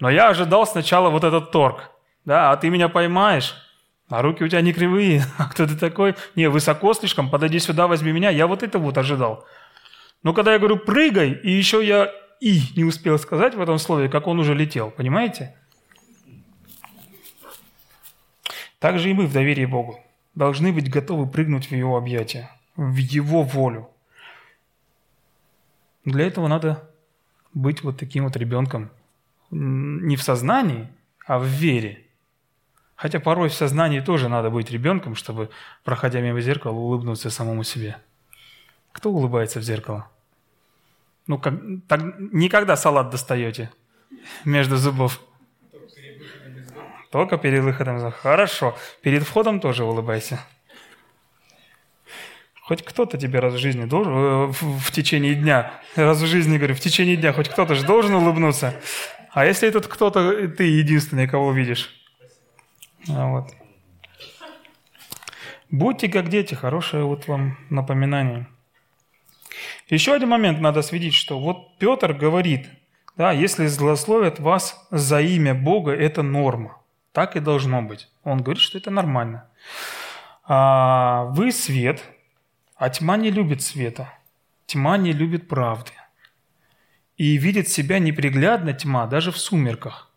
Но 0.00 0.08
я 0.08 0.30
ожидал 0.30 0.66
сначала 0.66 1.10
вот 1.10 1.22
этот 1.22 1.52
торг. 1.52 1.90
Да, 2.24 2.50
а 2.50 2.56
ты 2.56 2.70
меня 2.70 2.88
поймаешь, 2.88 3.54
А 4.08 4.22
руки 4.22 4.42
у 4.42 4.48
тебя 4.48 4.62
не 4.62 4.72
кривые. 4.72 5.22
А 5.38 5.44
кто 5.44 5.66
ты 5.66 5.76
такой? 5.76 6.14
Не, 6.34 6.48
высоко 6.48 6.94
слишком, 6.94 7.28
подойди 7.28 7.58
сюда, 7.58 7.86
возьми 7.86 8.10
меня. 8.10 8.30
Я 8.30 8.46
вот 8.46 8.62
это 8.62 8.78
вот 8.78 8.96
ожидал. 8.96 9.44
Но 10.22 10.32
когда 10.32 10.54
я 10.54 10.58
говорю 10.58 10.78
«прыгай», 10.78 11.32
и 11.32 11.50
еще 11.50 11.86
я 11.86 12.10
«и» 12.40 12.62
не 12.74 12.84
успел 12.84 13.18
сказать 13.18 13.54
в 13.54 13.60
этом 13.60 13.78
слове, 13.78 14.08
как 14.08 14.26
он 14.26 14.40
уже 14.40 14.54
летел. 14.54 14.90
Понимаете? 14.90 15.54
Так 18.78 18.98
же 18.98 19.10
и 19.10 19.14
мы 19.14 19.26
в 19.26 19.32
доверии 19.32 19.66
Богу 19.66 20.00
должны 20.34 20.72
быть 20.72 20.90
готовы 20.90 21.26
прыгнуть 21.26 21.70
в 21.70 21.72
Его 21.72 21.98
объятия, 21.98 22.50
в 22.76 22.96
Его 22.96 23.42
волю. 23.42 23.93
Для 26.04 26.26
этого 26.26 26.48
надо 26.48 26.88
быть 27.54 27.82
вот 27.82 27.98
таким 27.98 28.24
вот 28.24 28.36
ребенком. 28.36 28.90
Не 29.50 30.16
в 30.16 30.22
сознании, 30.22 30.88
а 31.26 31.38
в 31.38 31.44
вере. 31.44 32.04
Хотя 32.96 33.20
порой 33.20 33.48
в 33.48 33.54
сознании 33.54 34.00
тоже 34.00 34.28
надо 34.28 34.50
быть 34.50 34.70
ребенком, 34.70 35.14
чтобы, 35.14 35.50
проходя 35.82 36.20
мимо 36.20 36.40
зеркала, 36.40 36.74
улыбнуться 36.74 37.30
самому 37.30 37.64
себе. 37.64 37.96
Кто 38.92 39.10
улыбается 39.10 39.58
в 39.60 39.62
зеркало? 39.62 40.08
Ну, 41.26 41.38
как, 41.38 41.54
так, 41.88 42.00
никогда 42.18 42.76
салат 42.76 43.10
достаете 43.10 43.70
между 44.44 44.76
зубов. 44.76 45.20
Только 47.10 47.38
перед 47.38 47.62
выходом. 47.62 48.10
Хорошо. 48.10 48.76
Перед 49.02 49.22
входом 49.22 49.60
тоже 49.60 49.84
улыбайся. 49.84 50.40
Хоть 52.64 52.82
кто-то 52.82 53.18
тебе 53.18 53.40
раз 53.40 53.54
в 53.54 53.58
жизни 53.58 53.84
должен, 53.84 54.12
э, 54.14 54.46
в, 54.46 54.90
течение 54.90 55.34
дня, 55.34 55.74
раз 55.96 56.22
в 56.22 56.26
жизни, 56.26 56.56
говорю, 56.56 56.74
в 56.74 56.80
течение 56.80 57.14
дня, 57.14 57.34
хоть 57.34 57.50
кто-то 57.50 57.74
же 57.74 57.84
должен 57.84 58.14
улыбнуться. 58.14 58.74
А 59.32 59.44
если 59.44 59.68
этот 59.68 59.86
кто-то, 59.86 60.48
ты 60.48 60.64
единственный, 60.64 61.28
кого 61.28 61.52
видишь? 61.52 61.90
А 63.06 63.26
вот. 63.26 63.50
Будьте 65.70 66.08
как 66.08 66.30
дети, 66.30 66.54
хорошее 66.54 67.04
вот 67.04 67.28
вам 67.28 67.58
напоминание. 67.68 68.46
Еще 69.90 70.14
один 70.14 70.30
момент 70.30 70.58
надо 70.60 70.80
свидеть, 70.80 71.14
что 71.14 71.38
вот 71.38 71.76
Петр 71.78 72.14
говорит, 72.14 72.66
да, 73.18 73.32
если 73.32 73.66
злословят 73.66 74.40
вас 74.40 74.86
за 74.90 75.20
имя 75.20 75.54
Бога, 75.54 75.92
это 75.92 76.22
норма. 76.22 76.78
Так 77.12 77.36
и 77.36 77.40
должно 77.40 77.82
быть. 77.82 78.08
Он 78.22 78.42
говорит, 78.42 78.62
что 78.62 78.78
это 78.78 78.90
нормально. 78.90 79.50
А 80.46 81.24
вы 81.32 81.52
свет, 81.52 82.02
а 82.84 82.90
тьма 82.90 83.16
не 83.16 83.30
любит 83.30 83.62
света. 83.62 84.12
Тьма 84.66 84.98
не 84.98 85.12
любит 85.12 85.48
правды. 85.48 85.92
И 87.16 87.38
видит 87.38 87.70
себя 87.70 87.98
неприглядно 87.98 88.74
тьма 88.74 89.06
даже 89.06 89.32
в 89.32 89.38
сумерках. 89.38 90.12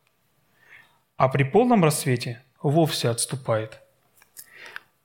А 1.16 1.30
при 1.30 1.46
полном 1.46 1.82
рассвете 1.82 2.44
вовсе 2.62 3.08
отступает. 3.08 3.80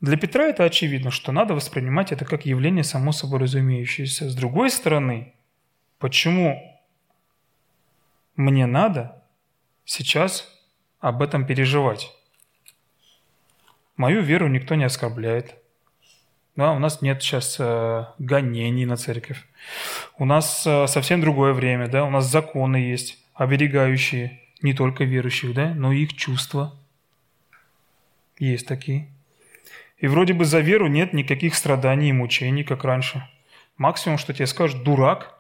Для 0.01 0.16
Петра 0.16 0.46
это 0.46 0.64
очевидно, 0.64 1.12
что 1.12 1.31
надо 1.31 1.55
воспринимать 1.55 2.11
это 2.11 2.25
как 2.25 2.46
явление 2.46 2.83
само 2.83 3.12
собой 3.12 3.38
разумеющееся. 3.38 4.29
С 4.29 4.35
другой 4.35 4.68
стороны, 4.68 5.33
почему 6.01 6.83
мне 8.35 8.66
надо 8.66 9.22
сейчас 9.85 10.48
об 10.98 11.22
этом 11.22 11.46
переживать. 11.46 12.11
Мою 13.96 14.20
веру 14.20 14.48
никто 14.48 14.75
не 14.75 14.83
оскорбляет. 14.83 15.62
Да, 16.54 16.72
у 16.72 16.78
нас 16.78 17.00
нет 17.00 17.22
сейчас 17.22 17.56
э, 17.58 18.04
гонений 18.18 18.84
на 18.84 18.96
церковь. 18.96 19.42
У 20.18 20.26
нас 20.26 20.66
э, 20.66 20.86
совсем 20.86 21.20
другое 21.20 21.54
время, 21.54 21.88
да, 21.88 22.04
у 22.04 22.10
нас 22.10 22.26
законы 22.26 22.76
есть, 22.76 23.18
оберегающие 23.34 24.40
не 24.60 24.74
только 24.74 25.04
верующих, 25.04 25.54
да, 25.54 25.72
но 25.74 25.92
и 25.92 26.02
их 26.02 26.14
чувства. 26.14 26.74
Есть 28.38 28.66
такие. 28.66 29.08
И 29.98 30.08
вроде 30.08 30.34
бы 30.34 30.44
за 30.44 30.60
веру 30.60 30.88
нет 30.88 31.12
никаких 31.12 31.54
страданий 31.54 32.10
и 32.10 32.12
мучений, 32.12 32.64
как 32.64 32.84
раньше. 32.84 33.26
Максимум, 33.76 34.18
что 34.18 34.34
тебе 34.34 34.46
скажут, 34.46 34.82
дурак 34.82 35.38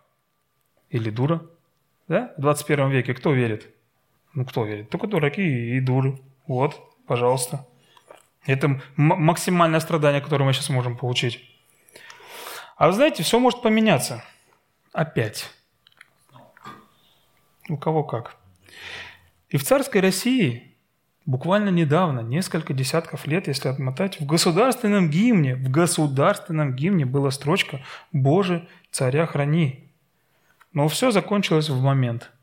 или 0.88 1.10
дура. 1.10 1.42
Да? 2.08 2.32
В 2.36 2.40
21 2.40 2.90
веке 2.90 3.12
кто 3.12 3.32
верит? 3.32 3.68
Ну, 4.34 4.44
кто 4.44 4.64
верит? 4.64 4.88
Только 4.88 5.08
дураки 5.08 5.76
и 5.76 5.80
дуры. 5.80 6.18
Вот, 6.46 6.80
пожалуйста. 7.06 7.66
Это 8.44 8.80
максимальное 8.96 9.80
страдание, 9.80 10.20
которое 10.20 10.44
мы 10.44 10.52
сейчас 10.52 10.68
можем 10.68 10.96
получить. 10.96 11.40
А 12.76 12.88
вы 12.88 12.92
знаете, 12.92 13.22
все 13.22 13.38
может 13.38 13.62
поменяться. 13.62 14.24
Опять. 14.92 15.50
У 17.68 17.76
кого 17.76 18.02
как. 18.02 18.36
И 19.48 19.56
в 19.56 19.64
царской 19.64 20.00
России 20.00 20.74
буквально 21.24 21.68
недавно, 21.68 22.20
несколько 22.20 22.72
десятков 22.72 23.26
лет, 23.26 23.46
если 23.46 23.68
отмотать, 23.68 24.18
в 24.18 24.26
государственном 24.26 25.08
гимне, 25.10 25.54
в 25.54 25.70
государственном 25.70 26.74
гимне 26.74 27.06
была 27.06 27.30
строчка 27.30 27.80
«Боже, 28.10 28.66
царя 28.90 29.26
храни». 29.26 29.90
Но 30.72 30.88
все 30.88 31.10
закончилось 31.10 31.68
в 31.68 31.80
момент– 31.80 32.30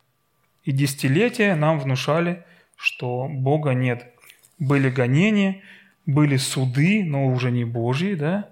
и 0.70 0.72
десятилетия 0.72 1.56
нам 1.56 1.80
внушали, 1.80 2.44
что 2.76 3.28
Бога 3.28 3.72
нет. 3.72 4.14
Были 4.60 4.90
гонения, 4.90 5.64
были 6.10 6.38
суды, 6.38 7.04
но 7.04 7.28
уже 7.28 7.52
не 7.52 7.66
Божьи, 7.66 8.16
да? 8.16 8.50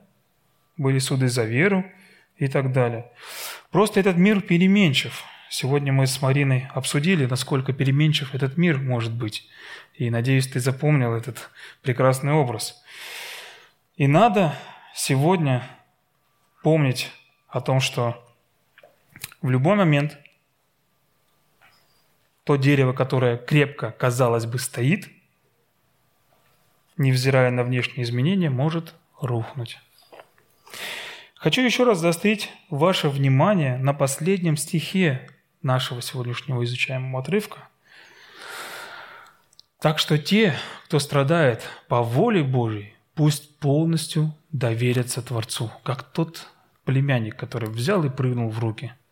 Были 0.77 0.99
суды 0.99 1.27
за 1.27 1.43
веру 1.43 1.85
и 2.37 2.47
так 2.47 2.71
далее. 2.71 3.11
Просто 3.71 3.99
этот 3.99 4.15
мир 4.17 4.41
переменчив. 4.41 5.23
Сегодня 5.49 5.91
мы 5.91 6.05
с 6.05 6.21
Мариной 6.21 6.67
обсудили, 6.73 7.25
насколько 7.25 7.73
переменчив 7.73 8.35
этот 8.35 8.57
мир 8.57 8.77
может 8.77 9.11
быть. 9.11 9.47
И 9.95 10.11
надеюсь, 10.11 10.47
ты 10.47 10.59
запомнил 10.59 11.13
этот 11.15 11.49
прекрасный 11.81 12.33
образ. 12.33 12.83
И 13.95 14.05
надо 14.05 14.53
сегодня 14.93 15.67
помнить 16.61 17.11
о 17.47 17.61
том, 17.61 17.79
что 17.79 18.23
в 19.41 19.49
любой 19.49 19.75
момент 19.75 20.19
то 22.43 22.55
дерево, 22.55 22.93
которое 22.93 23.37
крепко, 23.37 23.91
казалось 23.91 24.45
бы, 24.45 24.59
стоит, 24.59 25.09
невзирая 26.97 27.51
на 27.51 27.63
внешние 27.63 28.03
изменения, 28.03 28.49
может 28.49 28.93
рухнуть. 29.19 29.79
Хочу 31.35 31.61
еще 31.61 31.83
раз 31.83 31.99
заострить 31.99 32.49
ваше 32.69 33.09
внимание 33.09 33.77
на 33.77 33.93
последнем 33.93 34.57
стихе 34.57 35.29
нашего 35.61 36.01
сегодняшнего 36.01 36.63
изучаемого 36.63 37.21
отрывка. 37.21 37.59
Так 39.79 39.99
что 39.99 40.17
те, 40.17 40.55
кто 40.85 40.99
страдает 40.99 41.61
по 41.87 42.01
воле 42.01 42.43
Божьей, 42.43 42.95
пусть 43.13 43.57
полностью 43.59 44.33
доверятся 44.51 45.21
Творцу, 45.21 45.71
как 45.83 46.03
тот 46.03 46.47
племянник, 46.83 47.35
который 47.35 47.69
взял 47.69 48.03
и 48.03 48.09
прыгнул 48.09 48.49
в 48.49 48.59
руки– 48.59 48.93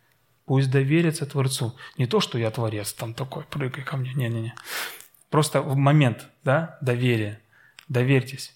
Пусть 0.46 0.70
доверятся 0.70 1.26
Творцу. 1.26 1.76
Не 1.98 2.06
то, 2.06 2.20
что 2.20 2.38
я 2.38 2.52
Творец 2.52 2.94
там 2.94 3.14
такой, 3.14 3.44
прыгай 3.46 3.84
ко 3.84 3.98
мне. 3.98 4.14
Не-не-не. 4.14 4.54
Просто 5.30 5.62
в 5.62 5.76
момент 5.76 6.28
да, 6.44 6.78
доверия. 6.82 7.40
Доверьтесь 7.88 8.56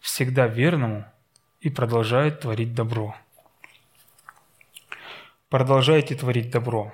всегда 0.00 0.46
верному 0.46 1.04
и 1.60 1.70
продолжает 1.70 2.40
творить 2.40 2.74
добро. 2.74 3.14
Продолжайте 5.48 6.14
творить 6.14 6.50
добро. 6.50 6.92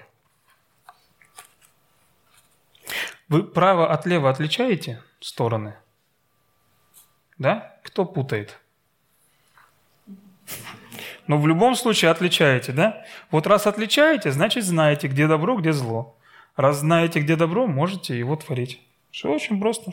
Вы 3.29 3.45
право 3.45 3.93
от 3.93 4.07
лева 4.07 4.31
отличаете 4.31 5.03
стороны? 5.21 5.77
Да? 7.39 7.79
Кто 7.85 8.05
путает? 8.05 8.59
Но 11.27 11.39
в 11.39 11.47
любом 11.47 11.75
случае 11.75 12.11
отличаете, 12.11 12.73
да? 12.73 13.05
Вот 13.31 13.47
раз 13.47 13.67
отличаете, 13.67 14.33
значит 14.33 14.65
знаете, 14.65 15.09
где 15.09 15.27
добро, 15.27 15.57
где 15.57 15.73
зло. 15.73 16.17
Раз 16.57 16.79
знаете, 16.79 17.21
где 17.21 17.37
добро, 17.37 17.67
можете 17.67 18.19
его 18.19 18.35
творить. 18.35 18.83
Все 19.11 19.31
очень 19.31 19.61
просто. 19.61 19.93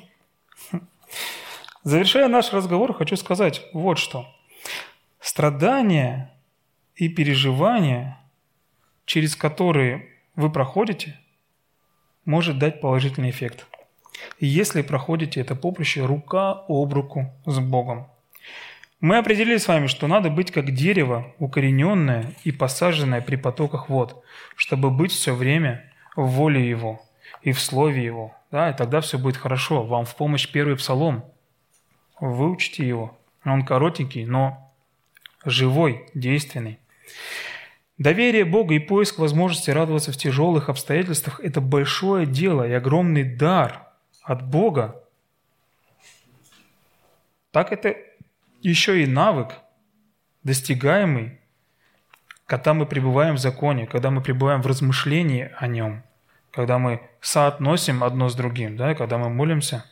Завершая 1.84 2.28
наш 2.28 2.52
разговор, 2.54 2.94
хочу 2.94 3.16
сказать 3.16 3.62
вот 3.74 3.98
что. 3.98 4.28
Страдания 5.20 6.32
и 6.96 7.10
переживания, 7.10 8.20
через 9.06 9.36
которые 9.36 10.10
вы 10.36 10.52
проходите, 10.52 11.20
может 12.26 12.58
дать 12.58 12.82
положительный 12.82 13.30
эффект. 13.30 13.68
Если 14.40 14.82
проходите 14.82 15.42
это 15.42 15.56
поприще 15.56 16.06
рука 16.06 16.64
об 16.68 16.94
руку 16.94 17.34
с 17.46 17.60
Богом– 17.60 18.08
мы 19.02 19.18
определили 19.18 19.58
с 19.58 19.68
вами, 19.68 19.88
что 19.88 20.08
надо 20.08 20.32
быть 20.32 20.52
как 20.52 20.72
дерево, 20.72 21.32
укорененное 21.38 22.34
и 22.44 22.52
посаженное 22.52 23.22
при 23.22 23.36
потоках 23.36 23.90
вод, 23.90 24.24
чтобы 24.56 24.90
быть 24.90 25.12
все 25.12 25.36
время 25.36 25.92
в 26.16 26.26
воле 26.28 26.68
Его 26.68 27.02
и 27.46 27.54
в 27.54 27.62
Слове 27.62 28.04
Его. 28.04 28.36
Да, 28.52 28.72
и 28.72 28.76
тогда 28.76 29.00
все 29.00 29.18
будет 29.18 29.38
хорошо. 29.38 29.84
Вам 29.84 30.04
в 30.06 30.16
помощь 30.16 30.52
первый 30.52 30.76
псалом. 30.76 31.24
Выучите 32.20 32.88
его. 32.88 33.18
Он 33.44 33.64
коротенький, 33.64 34.26
но 34.26 34.74
живой, 35.46 36.10
действенный. 36.14 36.80
Доверие 37.98 38.46
Бога 38.46 38.74
и 38.74 38.80
поиск 38.80 39.20
возможности 39.20 39.70
радоваться 39.70 40.12
в 40.12 40.18
тяжелых 40.18 40.70
обстоятельствах– 40.70 41.40
это 41.44 41.62
большое 41.62 42.26
дело 42.26 42.68
и 42.68 42.72
огромный 42.72 43.24
дар 43.24 43.88
от 44.24 44.46
Бога, 44.46 45.02
так 47.52 47.72
это 47.72 47.96
еще 48.62 49.02
и 49.02 49.06
навык, 49.06 49.54
достигаемый, 50.44 51.40
когда 52.46 52.74
мы 52.74 52.86
пребываем 52.86 53.36
в 53.36 53.40
законе, 53.40 53.86
когда 53.86 54.10
мы 54.12 54.22
пребываем 54.22 54.62
в 54.62 54.68
размышлении 54.68 55.52
о 55.58 55.68
нем, 55.68 56.04
когда 56.56 56.80
мы 56.80 57.02
соотносим 57.20 58.02
одно 58.04 58.30
с 58.30 58.36
другим, 58.36 58.78
да, 58.78 58.96
когда 58.96 59.18
мы 59.18 59.30
молимся. 59.30 59.86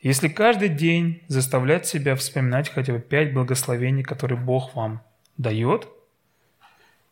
Если 0.00 0.28
каждый 0.28 0.68
день 0.68 1.22
заставлять 1.28 1.86
себя 1.86 2.16
вспоминать 2.16 2.68
хотя 2.68 2.92
бы 2.92 2.98
пять 2.98 3.32
благословений, 3.32 4.02
которые 4.02 4.38
Бог 4.38 4.74
вам 4.74 5.02
дает, 5.36 5.88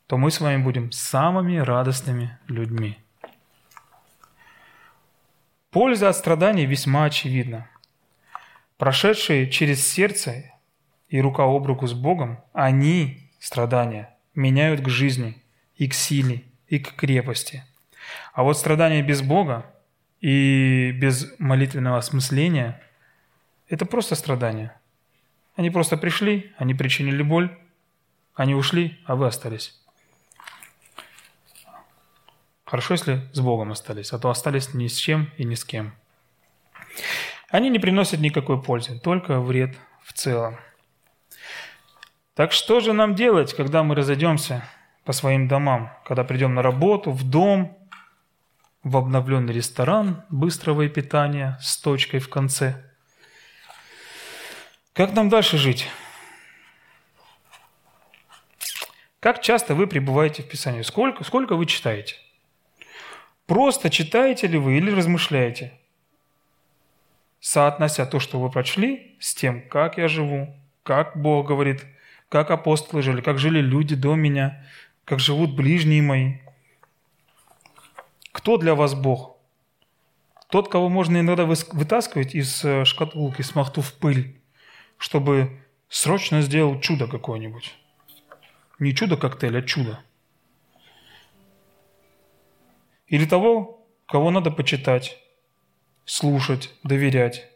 то 0.08 0.16
мы 0.16 0.30
с 0.32 0.40
вами 0.40 0.60
будем 0.60 0.90
самыми 0.90 1.58
радостными 1.58 2.37
людьми. 2.48 2.98
Польза 5.70 6.08
от 6.08 6.16
страданий 6.16 6.66
весьма 6.66 7.04
очевидна. 7.04 7.70
Прошедшие 8.76 9.50
через 9.50 9.87
сердце 9.87 10.50
и 11.08 11.20
рука 11.20 11.44
об 11.44 11.64
руку 11.66 11.87
с 11.87 11.92
Богом, 11.92 12.40
они, 12.52 13.30
страдания, 13.38 14.16
меняют 14.34 14.80
к 14.80 14.88
жизни 14.88 15.42
и 15.76 15.88
к 15.88 15.94
силе, 15.94 16.42
и 16.66 16.80
к 16.80 16.94
крепости. 16.94 17.62
А 18.32 18.42
вот 18.42 18.58
страдания 18.58 19.02
без 19.02 19.22
Бога 19.22 19.66
и 20.20 20.92
без 20.92 21.32
молитвенного 21.38 21.98
осмысления– 21.98 22.80
это 23.68 23.86
просто 23.86 24.14
страдания. 24.14 24.78
Они 25.56 25.70
просто 25.70 25.96
пришли, 25.96 26.52
они 26.58 26.74
причинили 26.74 27.22
боль, 27.22 27.56
они 28.34 28.54
ушли, 28.54 28.98
а 29.06 29.14
вы 29.14 29.26
остались. 29.26 29.80
Хорошо, 32.64 32.94
если 32.94 33.28
с 33.32 33.40
Богом 33.40 33.70
остались, 33.70 34.12
а 34.12 34.18
то 34.18 34.30
остались 34.30 34.74
ни 34.74 34.88
с 34.88 34.96
чем 34.96 35.30
и 35.36 35.44
ни 35.44 35.54
с 35.54 35.64
кем. 35.64 35.94
Они 37.50 37.70
не 37.70 37.78
приносят 37.78 38.20
никакой 38.20 38.60
пользы, 38.60 38.98
только 38.98 39.40
вред 39.40 39.76
в 40.02 40.12
целом. 40.12 40.56
Так 42.34 42.50
что 42.50 42.80
же 42.80 42.92
нам 42.92 43.14
делать, 43.14 43.54
когда 43.54 43.84
мы 43.84 43.94
разойдемся 43.94 44.68
по 45.04 45.12
своим 45.12 45.46
домам, 45.46 45.92
когда 46.04 46.24
придем 46.24 46.54
на 46.54 46.62
работу, 46.62 47.12
в 47.12 47.22
дом, 47.22 47.78
в 48.84 48.96
обновленный 48.96 49.52
ресторан 49.52 50.22
быстрого 50.28 50.88
питания 50.88 51.58
с 51.60 51.76
точкой 51.78 52.20
в 52.20 52.28
конце? 52.28 52.84
Как 54.92 55.14
нам 55.14 55.28
дальше 55.28 55.58
жить? 55.58 55.88
Как 59.18 59.40
часто 59.40 59.74
вы 59.74 59.86
пребываете 59.86 60.42
в 60.42 60.48
Писании? 60.48 60.82
Сколько, 60.82 61.24
сколько 61.24 61.56
вы 61.56 61.64
читаете? 61.64 62.16
Просто 63.46 63.90
читаете 63.90 64.46
ли 64.46 64.58
вы 64.58 64.76
или 64.76 64.90
размышляете, 64.90 65.72
соотнося 67.40 68.06
то, 68.06 68.20
что 68.20 68.38
вы 68.38 68.50
прочли, 68.50 69.16
с 69.20 69.34
тем, 69.34 69.66
как 69.68 69.98
я 69.98 70.08
живу, 70.08 70.54
как 70.82 71.16
Бог 71.20 71.46
говорит, 71.48 71.84
как 72.28 72.50
апостолы 72.50 73.02
жили, 73.02 73.20
как 73.20 73.38
жили 73.38 73.60
люди 73.60 73.94
до 73.94 74.14
меня, 74.14 74.64
как 75.04 75.20
живут 75.20 75.54
ближние 75.54 76.02
мои. 76.02 76.34
Кто 78.34 78.58
для 78.58 78.74
вас 78.74 78.94
Бог? 78.94 79.36
Тот, 80.50 80.68
кого 80.68 80.88
можно 80.88 81.18
иногда 81.18 81.44
вытаскивать 81.44 82.34
из 82.34 82.64
э, 82.64 82.84
шкатулки, 82.84 83.42
смахту 83.42 83.80
в 83.80 83.94
пыль, 83.94 84.40
чтобы 84.98 85.60
срочно 85.88 86.42
сделал 86.42 86.80
чудо 86.80 87.06
какое-нибудь. 87.06 87.76
Не 88.80 88.92
чудо-коктейль, 88.92 89.56
а 89.56 89.62
чудо. 89.62 90.00
Или 93.06 93.24
того, 93.24 93.86
кого 94.04 94.32
надо 94.32 94.50
почитать, 94.50 95.16
слушать, 96.04 96.74
доверять, 96.82 97.48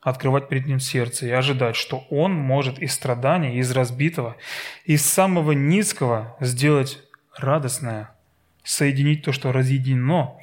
открывать 0.00 0.48
перед 0.48 0.66
ним 0.66 0.78
сердце 0.78 1.26
и 1.26 1.30
ожидать, 1.30 1.74
что 1.74 2.06
он 2.10 2.32
может 2.32 2.78
из 2.78 2.94
страдания, 2.94 3.56
из 3.56 3.72
разбитого, 3.72 4.36
из 4.84 5.04
самого 5.04 5.50
низкого 5.50 6.36
сделать 6.38 7.00
радостное, 7.36 8.14
соединить 8.62 9.24
то, 9.24 9.32
что 9.32 9.52
разъединено, 9.52 10.38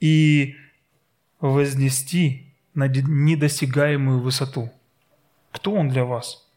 и 0.00 0.56
вознести 1.40 2.54
на 2.74 2.88
недосягаемую 2.88 4.20
высоту. 4.20 4.70
Кто 5.52 5.72
он 5.72 5.88
для 5.88 6.04
вас? 6.04 6.48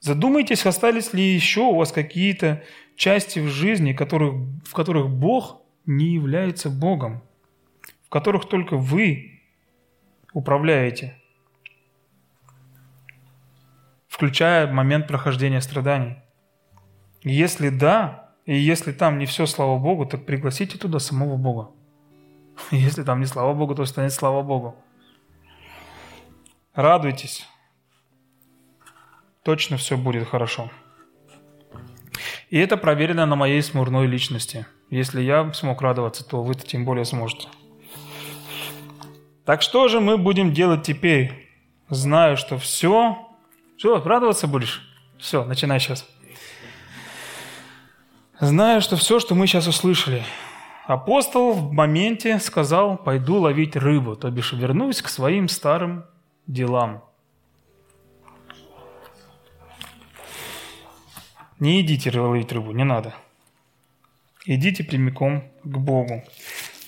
Задумайтесь, 0.00 0.66
остались 0.66 1.12
ли 1.14 1.22
еще 1.22 1.60
у 1.60 1.76
вас 1.76 1.92
какие-то 1.92 2.62
части 2.96 3.38
в 3.38 3.48
жизни, 3.48 3.92
которых, 3.92 4.34
в 4.64 4.72
которых 4.72 5.08
Бог 5.08 5.62
не 5.86 6.14
является 6.14 6.70
Богом, 6.70 7.22
в 8.04 8.10
которых 8.10 8.48
только 8.48 8.76
вы 8.76 9.42
управляете, 10.32 11.16
включая 14.08 14.70
момент 14.70 15.06
прохождения 15.06 15.60
страданий. 15.60 16.16
Если 17.22 17.70
да, 17.70 18.23
и 18.46 18.56
если 18.56 18.92
там 18.92 19.18
не 19.18 19.26
все 19.26 19.46
слава 19.46 19.78
Богу, 19.78 20.06
так 20.06 20.26
пригласите 20.26 20.78
туда 20.78 20.98
самого 20.98 21.36
Бога. 21.36 21.70
Если 22.70 23.02
там 23.02 23.20
не 23.20 23.26
слава 23.26 23.54
Богу, 23.54 23.74
то 23.74 23.84
станет 23.84 24.12
слава 24.12 24.42
Богу. 24.42 24.76
Радуйтесь. 26.74 27.48
Точно 29.42 29.76
все 29.76 29.96
будет 29.96 30.28
хорошо. 30.28 30.70
И 32.50 32.58
это 32.58 32.76
проверено 32.76 33.26
на 33.26 33.36
моей 33.36 33.62
смурной 33.62 34.06
личности– 34.06 34.66
если 34.94 35.22
я 35.22 35.52
смог 35.54 35.82
радоваться, 35.82 36.24
то 36.24 36.42
вы-то 36.42 36.64
тем 36.64 36.84
более 36.84 37.04
сможете. 37.04 37.48
Так 39.44 39.60
что 39.60 39.88
же 39.88 39.98
мы 39.98 40.16
будем 40.16 40.52
делать 40.52 40.84
теперь? 40.84 41.50
Знаю, 41.88 42.36
что 42.36 42.58
все... 42.58 43.18
Все, 43.76 44.00
радоваться 44.00 44.46
будешь? 44.46 44.88
Все, 45.18 45.44
начинай 45.44 45.80
сейчас. 45.80 46.08
Знаю, 48.40 48.80
что 48.80 48.96
все, 48.96 49.20
что 49.20 49.36
мы 49.36 49.46
сейчас 49.46 49.68
услышали, 49.68 50.24
апостол 50.86 51.52
в 51.52 51.72
моменте 51.72 52.40
сказал, 52.40 52.96
пойду 52.96 53.36
ловить 53.36 53.76
рыбу, 53.76 54.16
то 54.16 54.28
бишь 54.28 54.52
вернусь 54.52 55.02
к 55.02 55.08
своим 55.08 55.48
старым 55.48 56.04
делам. 56.48 57.04
Не 61.60 61.80
идите 61.80 62.10
ловить 62.18 62.50
рыбу, 62.52 62.72
не 62.72 62.82
надо. 62.82 63.14
Идите 64.46 64.82
прямиком 64.82 65.44
к 65.62 65.78
Богу. 65.78 66.24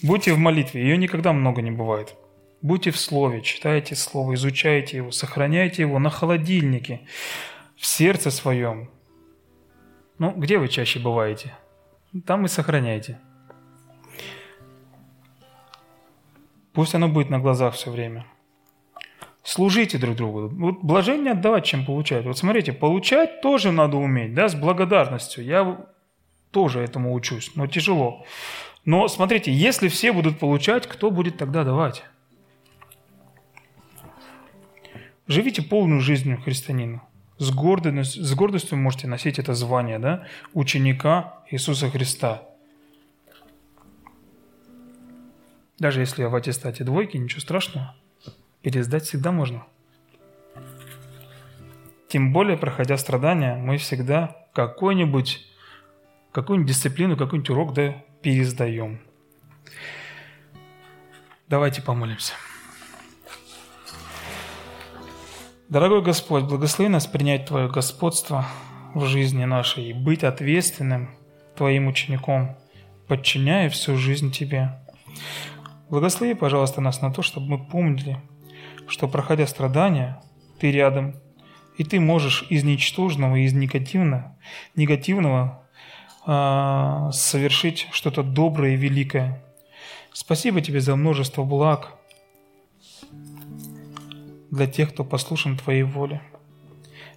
Будьте 0.02 0.32
в 0.32 0.38
молитве, 0.38 0.82
ее 0.82 0.96
никогда 0.96 1.32
много 1.32 1.62
не 1.62 1.70
бывает. 1.70 2.16
Будьте 2.60 2.90
в 2.90 2.98
Слове, 2.98 3.42
читайте 3.42 3.94
Слово, 3.94 4.34
изучайте 4.34 4.96
его, 4.96 5.12
сохраняйте 5.12 5.82
его 5.82 6.00
на 6.00 6.10
холодильнике, 6.10 7.02
в 7.76 7.86
сердце 7.86 8.32
своем. 8.32 8.90
Ну, 10.18 10.32
где 10.32 10.58
вы 10.58 10.68
чаще 10.68 10.98
бываете? 10.98 11.54
Там 12.24 12.44
и 12.44 12.48
сохраняйте. 12.48 13.18
Пусть 16.72 16.94
оно 16.94 17.08
будет 17.08 17.30
на 17.30 17.38
глазах 17.38 17.74
все 17.74 17.90
время. 17.90 18.26
Служите 19.42 19.96
друг 19.96 20.16
другу. 20.16 20.48
Вот 20.48 20.82
блажение 20.82 21.32
отдавать, 21.32 21.64
чем 21.64 21.86
получать. 21.86 22.24
Вот 22.24 22.36
смотрите, 22.36 22.72
получать 22.72 23.40
тоже 23.40 23.70
надо 23.70 23.96
уметь, 23.96 24.34
да, 24.34 24.48
с 24.48 24.54
благодарностью. 24.54 25.44
Я 25.44 25.86
тоже 26.50 26.80
этому 26.80 27.14
учусь, 27.14 27.52
но 27.54 27.66
тяжело. 27.66 28.24
Но 28.84 29.08
смотрите, 29.08 29.52
если 29.52 29.88
все 29.88 30.12
будут 30.12 30.38
получать, 30.38 30.86
кто 30.86 31.10
будет 31.10 31.38
тогда 31.38 31.64
давать? 31.64 32.04
Живите 35.28 35.62
полную 35.62 36.00
жизнью 36.00 36.40
христианина. 36.42 37.05
С 37.38 37.50
гордостью, 37.50 38.24
с 38.24 38.34
гордостью 38.34 38.78
можете 38.78 39.08
носить 39.08 39.38
это 39.38 39.54
звание, 39.54 39.98
да, 39.98 40.26
ученика 40.54 41.42
Иисуса 41.50 41.90
Христа. 41.90 42.42
Даже 45.78 46.00
если 46.00 46.24
в 46.24 46.34
аттестате 46.34 46.84
двойки, 46.84 47.18
ничего 47.18 47.40
страшного. 47.40 47.94
Пересдать 48.62 49.04
всегда 49.04 49.32
можно. 49.32 49.66
Тем 52.08 52.32
более, 52.32 52.56
проходя 52.56 52.96
страдания, 52.96 53.56
мы 53.56 53.76
всегда 53.76 54.46
какой-нибудь 54.54 55.46
какую-нибудь 56.32 56.70
дисциплину, 56.70 57.16
какой-нибудь 57.16 57.50
урок 57.50 57.72
да 57.72 58.02
пересдаем. 58.22 59.00
Давайте 61.48 61.80
помолимся. 61.80 62.34
Дорогой 65.68 66.00
Господь, 66.00 66.44
благослови 66.44 66.88
нас 66.88 67.08
принять 67.08 67.46
Твое 67.46 67.68
господство 67.68 68.46
в 68.94 69.04
жизни 69.06 69.44
нашей 69.46 69.90
и 69.90 69.92
быть 69.92 70.22
ответственным 70.22 71.10
Твоим 71.56 71.88
учеником, 71.88 72.56
подчиняя 73.08 73.68
всю 73.68 73.96
жизнь 73.96 74.30
Тебе. 74.30 74.78
Благослови, 75.90 76.34
пожалуйста, 76.34 76.80
нас 76.80 77.02
на 77.02 77.12
то, 77.12 77.22
чтобы 77.22 77.48
мы 77.48 77.66
помнили, 77.66 78.22
что, 78.86 79.08
проходя 79.08 79.44
страдания, 79.48 80.22
Ты 80.60 80.70
рядом, 80.70 81.16
и 81.76 81.82
Ты 81.82 81.98
можешь 81.98 82.46
из 82.48 82.62
ничтожного, 82.62 83.34
из 83.34 83.52
негативного, 83.52 84.36
негативного 84.76 85.64
совершить 86.24 87.88
что-то 87.90 88.22
доброе 88.22 88.74
и 88.74 88.76
великое. 88.76 89.42
Спасибо 90.12 90.60
тебе 90.60 90.80
за 90.80 90.94
множество 90.94 91.42
благ, 91.42 91.95
для 94.56 94.66
тех, 94.66 94.92
кто 94.92 95.04
послушен 95.04 95.56
Твоей 95.56 95.82
воле. 95.82 96.20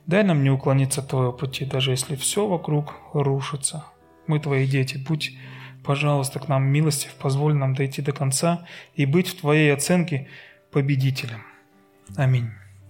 Дай 0.05 0.23
нам 0.23 0.43
не 0.43 0.49
уклониться 0.49 1.01
от 1.01 1.09
Твоего 1.09 1.31
пути, 1.31 1.65
даже 1.65 1.91
если 1.91 2.15
все 2.15 2.47
вокруг 2.47 2.95
рушится. 3.13 3.85
Мы 4.27 4.39
Твои 4.39 4.67
дети, 4.67 4.97
будь, 4.97 5.37
пожалуйста, 5.83 6.39
к 6.39 6.47
нам 6.47 6.63
милостив, 6.63 7.13
позволь 7.15 7.55
нам 7.55 7.73
дойти 7.73 8.01
до 8.01 8.11
конца 8.11 8.65
и 8.95 9.05
быть 9.05 9.27
в 9.27 9.39
Твоей 9.39 9.73
оценке 9.73 10.27
победителем. 10.71 11.43
Аминь. 12.15 12.49